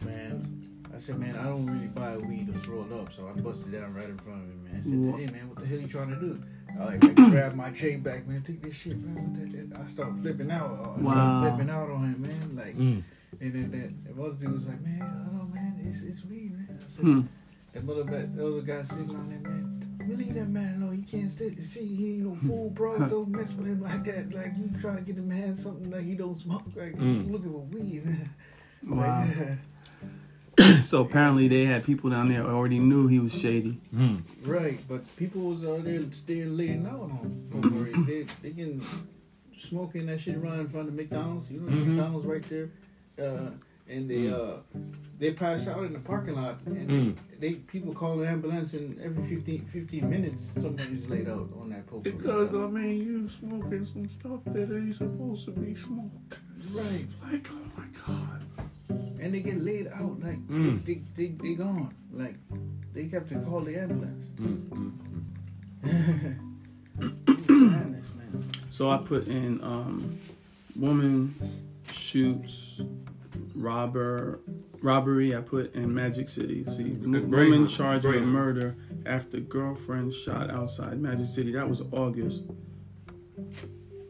Man, 0.05 0.83
I 0.95 0.99
said, 0.99 1.19
man, 1.19 1.37
I 1.37 1.45
don't 1.45 1.67
really 1.67 1.89
buy 1.89 2.17
weed 2.17 2.49
that's 2.53 2.67
rolled 2.67 2.93
up, 2.93 3.13
so 3.13 3.29
I 3.29 3.39
busted 3.41 3.73
down 3.73 3.95
right 3.95 4.05
in 4.09 4.19
front 4.19 4.43
of 4.43 4.49
him, 4.51 4.65
man. 4.65 4.75
I 4.79 4.83
said, 4.83 4.99
Wha- 4.99 5.17
hey, 5.19 5.27
man, 5.27 5.49
what 5.49 5.59
the 5.59 5.67
hell 5.67 5.79
are 5.79 5.81
you 5.81 5.89
trying 5.89 6.11
to 6.11 6.17
do? 6.17 6.43
I 6.81 6.85
like, 6.85 7.05
I 7.05 7.09
grabbed 7.31 7.57
my 7.57 7.71
chain 7.71 8.01
back, 8.01 8.27
man. 8.27 8.43
Take 8.43 8.63
this 8.63 8.75
shit, 8.77 8.97
man. 8.99 9.15
What 9.35 9.71
the. 9.73 9.79
I 9.81 9.87
start 9.87 10.13
flipping 10.23 10.51
out. 10.51 10.71
I 10.73 10.83
started 10.85 11.05
Wow. 11.05 11.49
flipping 11.51 11.71
out 11.71 11.91
on 11.91 12.01
him, 12.03 12.23
man. 12.23 12.57
Like, 12.57 12.77
Mm. 12.77 13.03
and 13.41 13.53
then 13.53 13.71
that, 13.73 14.17
that 14.17 14.23
other 14.23 14.35
dude 14.35 14.53
was 14.55 14.67
like, 14.67 14.81
man, 14.83 15.03
I 15.03 15.07
don't 15.07 15.39
know, 15.39 15.55
man. 15.55 15.81
It's, 15.87 16.01
it's 16.03 16.25
weed, 16.25 16.53
man. 16.53 16.79
I 16.81 16.89
said, 16.91 17.05
Hmm. 17.05 17.21
that 17.73 17.85
mother, 17.85 18.05
that 18.05 18.35
the 18.37 18.47
other 18.47 18.63
guy 18.63 18.83
sitting 18.83 19.11
on 19.11 19.29
there, 19.31 19.41
man. 19.51 19.79
We 20.09 20.17
leave 20.17 20.35
that 20.35 20.49
man 20.49 20.83
alone. 20.83 20.92
He 21.05 21.19
can't 21.19 21.31
stay. 21.31 21.55
See, 21.61 21.87
he 21.87 22.15
ain't 22.15 22.25
no 22.27 22.37
fool, 22.47 22.71
bro. 22.71 22.99
Don't 23.09 23.29
mess 23.29 23.53
with 23.53 23.67
him 23.67 23.83
like 23.83 24.05
that. 24.05 24.33
Like 24.35 24.53
you 24.57 24.71
trying 24.81 24.97
to 24.97 25.03
get 25.03 25.17
him 25.17 25.31
hand 25.31 25.59
something 25.59 25.91
like 25.91 26.05
he 26.05 26.15
don't 26.15 26.39
smoke. 26.41 26.63
Like 26.77 26.97
Mm. 26.97 27.31
looking 27.31 27.53
for 27.53 27.59
weed. 27.61 28.29
Wow. 28.87 29.27
Like, 30.59 30.83
so 30.85 31.01
apparently 31.03 31.49
they 31.49 31.65
had 31.65 31.83
people 31.85 32.11
down 32.11 32.29
there 32.29 32.45
already 32.45 32.79
knew 32.79 33.07
he 33.07 33.19
was 33.19 33.33
shady. 33.33 33.81
Mm. 33.95 34.23
right, 34.45 34.79
but 34.89 35.01
people 35.17 35.41
was 35.43 35.65
out 35.65 35.85
there 35.85 36.03
still 36.13 36.49
laying 36.49 36.87
out 36.87 37.01
on 37.01 37.49
potpourri. 37.51 37.93
they 38.07 38.27
they 38.43 38.51
getting 38.51 38.85
smoking 39.57 40.07
that 40.07 40.21
shit 40.21 40.37
around 40.37 40.61
in 40.61 40.69
front 40.69 40.89
of 40.89 40.95
McDonald's. 40.95 41.51
You 41.51 41.61
know, 41.61 41.73
Mhm. 41.73 41.87
McDonald's 41.87 42.27
right 42.27 42.45
there. 42.51 42.69
Uh, 43.19 43.51
and 43.89 44.09
they 44.09 44.25
Mm. 44.31 44.33
uh 44.33 44.79
they 45.19 45.33
pass 45.33 45.69
out 45.69 45.85
in 45.85 45.93
the 45.93 45.99
parking 46.01 46.35
lot 46.35 46.61
and 46.67 46.89
Mm. 46.91 47.17
they 47.39 47.55
people 47.55 47.93
call 47.95 48.17
the 48.17 48.27
ambulance 48.29 48.73
and 48.75 48.99
every 49.01 49.25
15, 49.37 49.65
15 49.67 50.11
minutes 50.11 50.51
somebody's 50.57 51.09
laid 51.09 51.29
out 51.29 51.49
on 51.61 51.71
that 51.71 51.87
potpourri. 51.87 52.13
Because 52.17 52.55
I 52.55 52.67
mean, 52.67 52.97
you 53.07 53.29
smoking 53.29 53.85
some 53.85 54.09
stuff 54.09 54.41
that 54.47 54.71
ain't 54.77 54.95
supposed 54.95 55.45
to 55.47 55.53
be 55.53 55.75
smoked. 55.75 56.39
right. 56.73 57.07
Like, 57.31 57.49
oh 57.53 57.67
my 57.79 57.87
god. 58.07 58.43
and 59.21 59.33
they 59.35 59.41
get 59.41 59.61
laid 59.63 59.87
out 59.89 60.19
like 60.21 60.41
Mm. 60.49 60.85
they, 60.85 60.95
they, 60.95 61.03
they 61.17 61.29
they 61.43 61.55
gone 61.55 61.93
like 62.13 62.35
they 62.95 63.07
have 63.09 63.29
to 63.29 63.39
call 63.41 63.61
the 63.61 63.79
ambulance. 63.79 64.27
Mm, 64.41 64.69
mm, 64.69 64.93
mm. 65.85 66.37
Madness, 67.49 68.07
man. 68.19 68.49
So 68.71 68.91
I 68.91 68.99
put 68.99 69.27
in 69.29 69.63
um, 69.63 70.19
woman 70.77 71.35
shoots 71.91 72.81
robber 73.55 74.41
robbery. 74.81 75.35
I 75.37 75.41
put 75.41 75.75
in 75.75 75.93
Magic 75.95 76.29
City. 76.29 76.65
See, 76.65 76.93
m- 76.93 77.13
woman 77.13 77.31
Greyhound. 77.31 77.71
charged 77.71 78.05
with 78.07 78.23
murder 78.23 78.75
after 79.07 79.39
girlfriend 79.41 80.13
shot 80.15 80.51
outside 80.51 81.01
Magic 81.01 81.27
City. 81.27 81.53
That 81.53 81.69
was 81.69 81.83
August. 81.93 82.43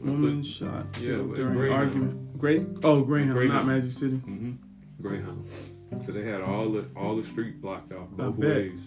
Woman 0.01 0.43
shot 0.43 0.87
Yeah, 1.01 1.17
during 1.35 1.55
Greyhound. 1.55 1.73
argument. 1.83 2.39
Great. 2.39 2.67
Oh, 2.83 3.03
Greyhound, 3.03 3.49
not 3.49 3.67
Magic 3.67 3.93
City. 3.93 4.17
Mm-hmm. 4.17 4.53
Greyhound. 5.01 5.47
Because 5.91 6.15
they 6.15 6.25
had 6.25 6.41
all 6.41 6.71
the 6.71 6.87
all 6.97 7.15
the 7.17 7.23
street 7.23 7.61
blocked 7.61 7.93
off 7.93 8.09
both 8.11 8.37
ways. 8.37 8.81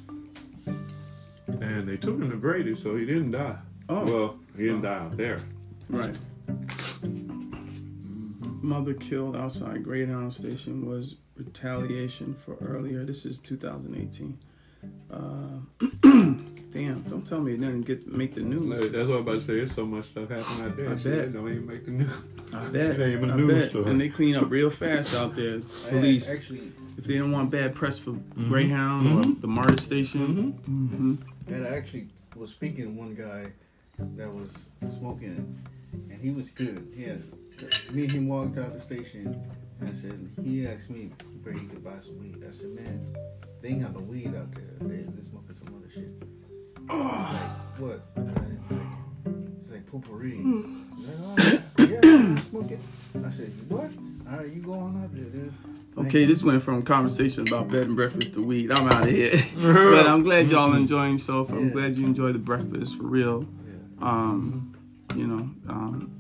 And 1.62 1.88
they 1.88 1.96
took 1.98 2.16
him 2.20 2.30
to 2.32 2.38
Grady, 2.38 2.76
so 2.76 2.96
he 2.96 3.06
didn't 3.06 3.32
die. 3.32 3.56
Oh, 3.88 4.04
Well, 4.04 4.40
he 4.58 4.64
didn't 4.64 4.82
die 4.82 4.98
out 4.98 5.16
there. 5.16 5.40
right. 5.90 6.16
Mother 8.66 8.94
killed 8.94 9.36
outside 9.36 9.84
Greyhound 9.84 10.34
Station 10.34 10.86
was 10.88 11.16
retaliation 11.38 12.36
for 12.44 12.56
earlier. 12.62 13.04
This 13.06 13.26
is 13.26 13.40
2018. 13.40 14.38
Uh, 15.12 15.18
damn! 16.02 17.04
Don't 17.10 17.26
tell 17.26 17.40
me 17.42 17.54
it 17.54 17.60
didn't 17.62 17.82
get 17.82 18.08
make 18.08 18.34
the 18.36 18.42
news. 18.42 18.66
Like, 18.82 18.92
That's 18.92 19.08
what 19.08 19.16
I'm 19.16 19.22
about 19.22 19.34
to 19.34 19.42
say. 19.42 19.54
There's 19.56 19.74
so 19.74 19.86
much 19.86 20.06
stuff 20.06 20.30
happening 20.30 20.66
out 20.66 20.78
there. 20.78 20.90
I 20.92 20.96
bet. 20.96 21.06
It 21.06 21.34
don't 21.34 21.48
even 21.50 21.66
make 21.68 21.86
the 21.86 21.92
news. 21.92 22.12
I 22.54 22.66
bet. 22.66 23.00
It 23.00 23.02
ain't 23.02 23.14
even 23.14 23.32
I 23.32 23.36
news 23.36 23.62
bet. 23.62 23.70
story. 23.70 23.90
And 23.92 24.00
they 24.00 24.10
clean 24.10 24.36
up 24.36 24.50
real 24.50 24.70
fast 24.70 25.14
out 25.16 25.36
there. 25.36 25.56
I 25.56 25.90
had 25.90 25.90
Police. 25.90 26.30
actually 26.30 26.72
If 26.98 27.06
they 27.06 27.18
don't 27.18 27.32
want 27.32 27.50
bad 27.52 27.74
press 27.76 27.98
for 28.00 28.12
Mm-hmm. 28.12 28.50
Greyhound 28.50 29.26
or 29.26 29.32
the 29.42 29.48
MARTA 29.48 29.78
station. 29.82 30.52
hmm 30.66 31.16
and 31.48 31.66
I 31.68 31.70
actually 31.70 32.08
was 32.36 32.50
speaking 32.52 32.86
to 32.86 32.92
one 32.92 33.14
guy 33.16 33.52
that 34.18 34.32
was 34.34 34.50
smoking 34.98 35.58
and 35.94 36.22
he 36.22 36.32
was 36.32 36.50
good. 36.50 36.92
He 36.96 37.04
had 37.04 37.24
me 37.92 38.04
and 38.04 38.12
him 38.12 38.28
walked 38.28 38.58
out 38.58 38.74
the 38.74 38.80
station 38.82 39.42
and 39.80 39.90
I 39.90 39.94
said 39.94 40.30
he 40.44 40.68
asked 40.68 40.90
me 40.90 41.12
where 41.44 41.54
he 41.54 41.66
could 41.68 41.84
buy 41.84 42.00
some 42.02 42.20
weed. 42.20 42.44
I 42.48 42.52
said, 42.52 42.70
Man, 42.70 43.16
they 43.62 43.70
ain't 43.70 43.82
got 43.84 43.94
no 44.00 44.04
weed 44.06 44.28
out 44.36 44.54
there. 44.56 44.66
They 44.82 44.98
they 45.04 45.22
smoking 45.22 45.56
some 45.56 45.76
other 45.76 45.90
shit. 45.94 46.12
He's 46.80 46.90
like, 46.90 47.80
what? 47.80 48.02
And 48.16 48.60
it's 48.60 48.72
like 48.72 49.36
it's 49.60 49.70
like 49.72 49.86
potpourri. 49.88 50.38
He's 50.96 51.08
like, 51.08 51.18
oh, 51.24 51.36
yeah, 51.80 51.88
yeah, 52.04 52.34
I 52.36 52.40
smoke 52.42 52.72
it. 52.72 52.80
I 53.26 53.32
said, 53.32 53.52
what? 53.70 53.90
All 54.32 54.38
right, 54.38 54.48
you 54.50 54.62
go 54.62 54.74
on 54.74 55.04
out 55.04 55.14
there, 55.16 55.26
dude. 55.26 55.54
Thank 55.96 56.08
Okay, 56.08 56.22
you. 56.22 56.28
this 56.28 56.44
went 56.44 56.62
from 56.62 56.82
conversation 56.84 57.48
about 57.48 57.70
bed 57.70 57.84
and 57.88 57.96
breakfast 57.96 58.34
to 58.36 58.44
weed. 58.46 58.72
I'm 58.72 58.88
out 58.92 59.04
of 59.08 59.10
here. 59.10 59.32
but 59.58 60.06
I'm 60.08 60.24
glad 60.24 60.50
y'all 60.52 60.74
enjoying 60.74 61.14
yourself. 61.14 61.50
I'm 61.52 61.68
Yeah. 61.68 61.74
glad 61.74 61.96
you 61.98 62.06
enjoyed 62.06 62.36
the 62.36 62.40
breakfast 62.40 62.98
for 62.98 63.04
real. 63.04 63.46
Yeah. 63.66 64.06
Um, 64.08 64.76
you 65.16 65.26
know, 65.28 65.50
um, 65.70 66.12
I- 66.12 66.15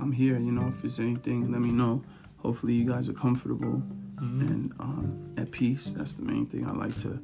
I'm 0.00 0.12
here. 0.12 0.38
You 0.38 0.52
know, 0.52 0.68
if 0.68 0.82
there's 0.82 0.98
anything, 0.98 1.50
let 1.50 1.60
me 1.60 1.70
know. 1.70 2.02
Hopefully, 2.38 2.72
you 2.72 2.90
guys 2.90 3.08
are 3.08 3.12
comfortable 3.12 3.82
and 4.18 4.72
um, 4.80 5.34
at 5.36 5.50
peace. 5.50 5.90
That's 5.90 6.12
the 6.12 6.22
main 6.22 6.46
thing 6.46 6.66
I 6.66 6.72
like 6.72 6.96
to 6.98 7.20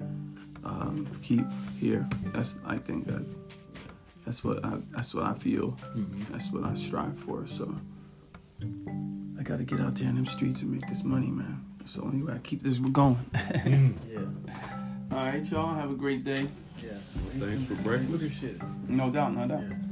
um, 0.65 1.09
keep 1.23 1.47
here. 1.79 2.07
That's 2.27 2.57
I 2.67 2.77
think 2.79 3.07
that 3.07 3.25
that's 4.25 4.43
what 4.43 4.65
I 4.65 4.79
that's 4.91 5.15
what 5.15 5.25
I 5.25 5.35
feel. 5.35 5.73
Mm-hmm. 5.97 6.33
That's 6.33 6.51
what 6.53 6.65
I 6.65 6.75
strive 6.75 7.19
for. 7.19 7.47
So 7.47 7.75
I 9.39 9.43
got 9.43 9.59
to 9.59 9.65
get 9.65 9.81
out 9.81 9.95
there 9.95 10.09
in 10.09 10.17
them 10.17 10.27
streets 10.27 10.63
and 10.63 10.73
make 10.73 10.87
this 10.89 11.05
money, 11.05 11.29
man. 11.29 11.65
That's 11.79 11.95
the 11.95 12.03
only 12.03 12.25
way 12.25 12.35
I 12.35 12.39
keep 12.39 12.63
this 12.63 12.79
going. 12.79 13.19
Yeah. 14.11 14.21
All 15.13 15.19
right, 15.19 15.45
y'all. 15.45 15.75
Have 15.75 15.93
a 15.93 15.95
great 15.95 16.25
day. 16.25 16.49
Yeah. 16.83 16.91
Thanks 17.39 17.65
for 17.65 17.75
breakfast. 17.77 18.15
Appreciate 18.15 18.57
it. 18.57 18.63
No 18.89 19.09
doubt, 19.09 19.35
no 19.35 19.47
doubt. 19.47 19.63
Yeah. 19.63 19.86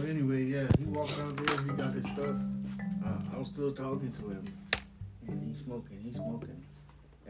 But 0.00 0.08
anyway, 0.08 0.44
yeah, 0.44 0.66
he 0.78 0.84
walked 0.86 1.18
out 1.20 1.36
there. 1.36 1.56
He 1.66 1.72
got 1.72 1.92
his 1.94 2.04
stuff. 2.06 2.36
Uh, 3.04 3.34
I 3.34 3.38
was 3.38 3.48
still 3.48 3.72
talking 3.72 4.10
to 4.12 4.30
him, 4.30 4.44
and 5.28 5.42
he's 5.46 5.62
smoking. 5.62 6.00
He's 6.02 6.14
smoking. 6.16 6.62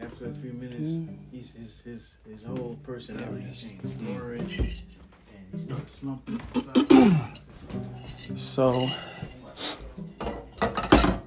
After 0.01 0.27
a 0.27 0.33
few 0.35 0.53
minutes, 0.53 0.89
Mm. 0.89 1.17
he's, 1.31 1.51
his 1.51 1.81
his 1.81 2.11
his 2.27 2.43
whole 2.43 2.77
personality 2.83 3.45
changed, 3.53 3.99
snoring, 3.99 4.39
and 4.41 4.49
he 5.51 5.57
started 5.57 5.89
slumping. 5.89 6.41
So 8.35 8.87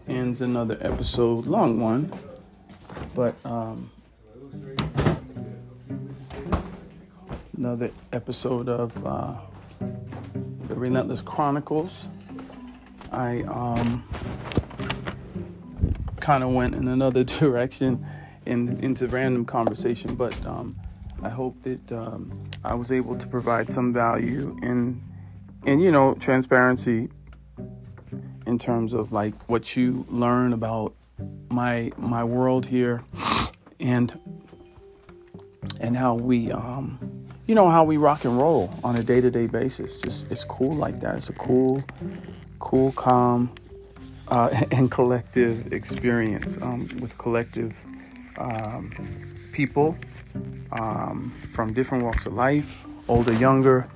ends 0.08 0.40
another 0.40 0.78
episode, 0.80 1.46
long 1.46 1.78
one, 1.78 2.10
but 3.14 3.34
um, 3.44 3.90
another 7.56 7.90
episode 8.12 8.68
of 8.68 9.06
uh, 9.06 9.34
the 10.68 10.74
Relentless 10.74 11.22
Chronicles. 11.22 12.08
I 13.12 13.42
um, 13.42 14.04
kind 16.20 16.42
of 16.42 16.50
went 16.50 16.74
in 16.74 16.88
another 16.88 17.24
direction 17.40 18.06
in 18.46 18.78
into 18.80 19.06
random 19.08 19.44
conversation, 19.44 20.14
but 20.14 20.34
um, 20.46 20.74
I 21.22 21.28
hope 21.28 21.62
that 21.62 21.92
um, 21.92 22.50
I 22.64 22.74
was 22.74 22.92
able 22.92 23.16
to 23.16 23.26
provide 23.26 23.70
some 23.70 23.92
value 23.92 24.56
in 24.62 25.02
and 25.66 25.82
you 25.82 25.90
know 25.90 26.14
transparency 26.14 27.08
in 28.46 28.58
terms 28.58 28.92
of 28.92 29.12
like 29.12 29.34
what 29.48 29.76
you 29.76 30.04
learn 30.08 30.52
about 30.52 30.94
my 31.50 31.90
my 31.96 32.24
world 32.24 32.66
here 32.66 33.02
and 33.80 34.18
and 35.80 35.96
how 35.96 36.14
we 36.14 36.50
um 36.52 37.13
you 37.46 37.54
know 37.54 37.68
how 37.68 37.84
we 37.84 37.96
rock 37.96 38.24
and 38.24 38.38
roll 38.38 38.72
on 38.82 38.96
a 38.96 39.02
day-to-day 39.02 39.46
basis 39.46 39.98
just 39.98 40.30
it's 40.30 40.44
cool 40.44 40.74
like 40.74 41.00
that 41.00 41.16
it's 41.16 41.28
a 41.28 41.32
cool 41.34 41.82
cool 42.58 42.92
calm 42.92 43.50
uh, 44.28 44.48
and 44.70 44.90
collective 44.90 45.72
experience 45.72 46.56
um, 46.62 46.88
with 47.00 47.16
collective 47.18 47.74
um, 48.38 48.90
people 49.52 49.96
um, 50.72 51.32
from 51.52 51.72
different 51.72 52.02
walks 52.02 52.26
of 52.26 52.32
life 52.32 52.82
older 53.08 53.34
younger 53.34 53.88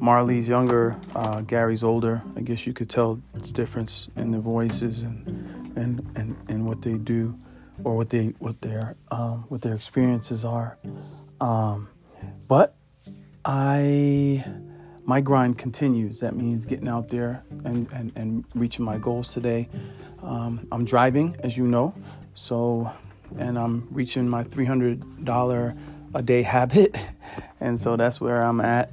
Marley's 0.00 0.48
younger, 0.48 0.96
uh, 1.14 1.40
Gary's 1.42 1.82
older. 1.82 2.22
I 2.36 2.40
guess 2.40 2.66
you 2.66 2.72
could 2.72 2.90
tell 2.90 3.20
the 3.34 3.52
difference 3.52 4.08
in 4.16 4.32
their 4.32 4.40
voices 4.40 5.02
and 5.02 5.72
and 5.76 6.06
and, 6.16 6.36
and 6.48 6.66
what 6.66 6.82
they 6.82 6.94
do, 6.94 7.38
or 7.84 7.96
what 7.96 8.10
they 8.10 8.34
what 8.38 8.60
their 8.60 8.96
um, 9.10 9.44
what 9.48 9.62
their 9.62 9.74
experiences 9.74 10.44
are. 10.44 10.78
Um, 11.40 11.88
but 12.48 12.74
I 13.44 14.44
my 15.04 15.20
grind 15.20 15.58
continues. 15.58 16.20
That 16.20 16.36
means 16.36 16.64
getting 16.66 16.88
out 16.88 17.08
there 17.08 17.42
and 17.64 17.90
and, 17.92 18.12
and 18.16 18.44
reaching 18.54 18.84
my 18.84 18.98
goals 18.98 19.32
today. 19.32 19.68
Um, 20.22 20.66
I'm 20.70 20.84
driving, 20.84 21.36
as 21.40 21.56
you 21.56 21.66
know, 21.66 21.94
so 22.34 22.90
and 23.38 23.58
I'm 23.58 23.88
reaching 23.90 24.28
my 24.28 24.44
three 24.44 24.64
hundred 24.64 25.24
dollar 25.24 25.74
a 26.14 26.22
day 26.22 26.42
habit. 26.42 26.98
And 27.60 27.78
so 27.78 27.96
that's 27.96 28.20
where 28.20 28.42
I'm 28.42 28.60
at. 28.60 28.92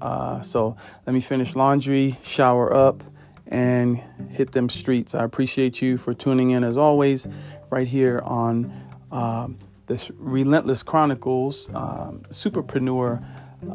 Uh, 0.00 0.42
so 0.42 0.76
let 1.06 1.14
me 1.14 1.20
finish 1.20 1.56
laundry, 1.56 2.18
shower 2.22 2.72
up, 2.72 3.02
and 3.46 4.00
hit 4.28 4.52
them 4.52 4.68
streets. 4.68 5.14
I 5.14 5.24
appreciate 5.24 5.82
you 5.82 5.96
for 5.96 6.14
tuning 6.14 6.50
in 6.50 6.62
as 6.62 6.76
always, 6.76 7.26
right 7.70 7.88
here 7.88 8.20
on 8.24 8.72
um, 9.10 9.58
this 9.86 10.10
Relentless 10.18 10.82
Chronicles 10.82 11.68
um, 11.74 12.22
Superpreneur 12.28 13.24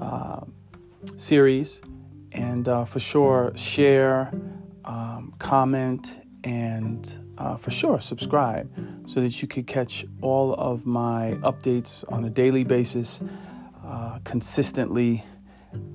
uh, 0.01 0.41
series. 1.17 1.81
And 2.31 2.67
uh, 2.67 2.85
for 2.85 2.99
sure, 2.99 3.53
share, 3.55 4.31
um, 4.83 5.33
comment, 5.39 6.21
and 6.43 7.19
uh, 7.37 7.57
for 7.57 7.71
sure 7.71 7.99
subscribe 7.99 8.71
so 9.05 9.21
that 9.21 9.41
you 9.41 9.47
could 9.47 9.67
catch 9.67 10.05
all 10.21 10.53
of 10.53 10.85
my 10.85 11.37
updates 11.41 12.03
on 12.11 12.23
a 12.25 12.29
daily 12.29 12.63
basis, 12.63 13.21
uh, 13.85 14.19
consistently 14.23 15.23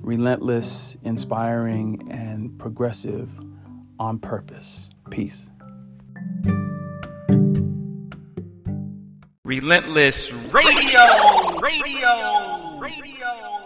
relentless, 0.01 0.97
inspiring, 1.03 2.07
and 2.11 2.57
progressive 2.59 3.29
on 3.99 4.19
purpose. 4.19 4.89
Peace. 5.09 5.49
Relentless 9.43 10.31
Radio! 10.31 11.59
Radio! 11.59 12.79
Radio! 12.79 13.60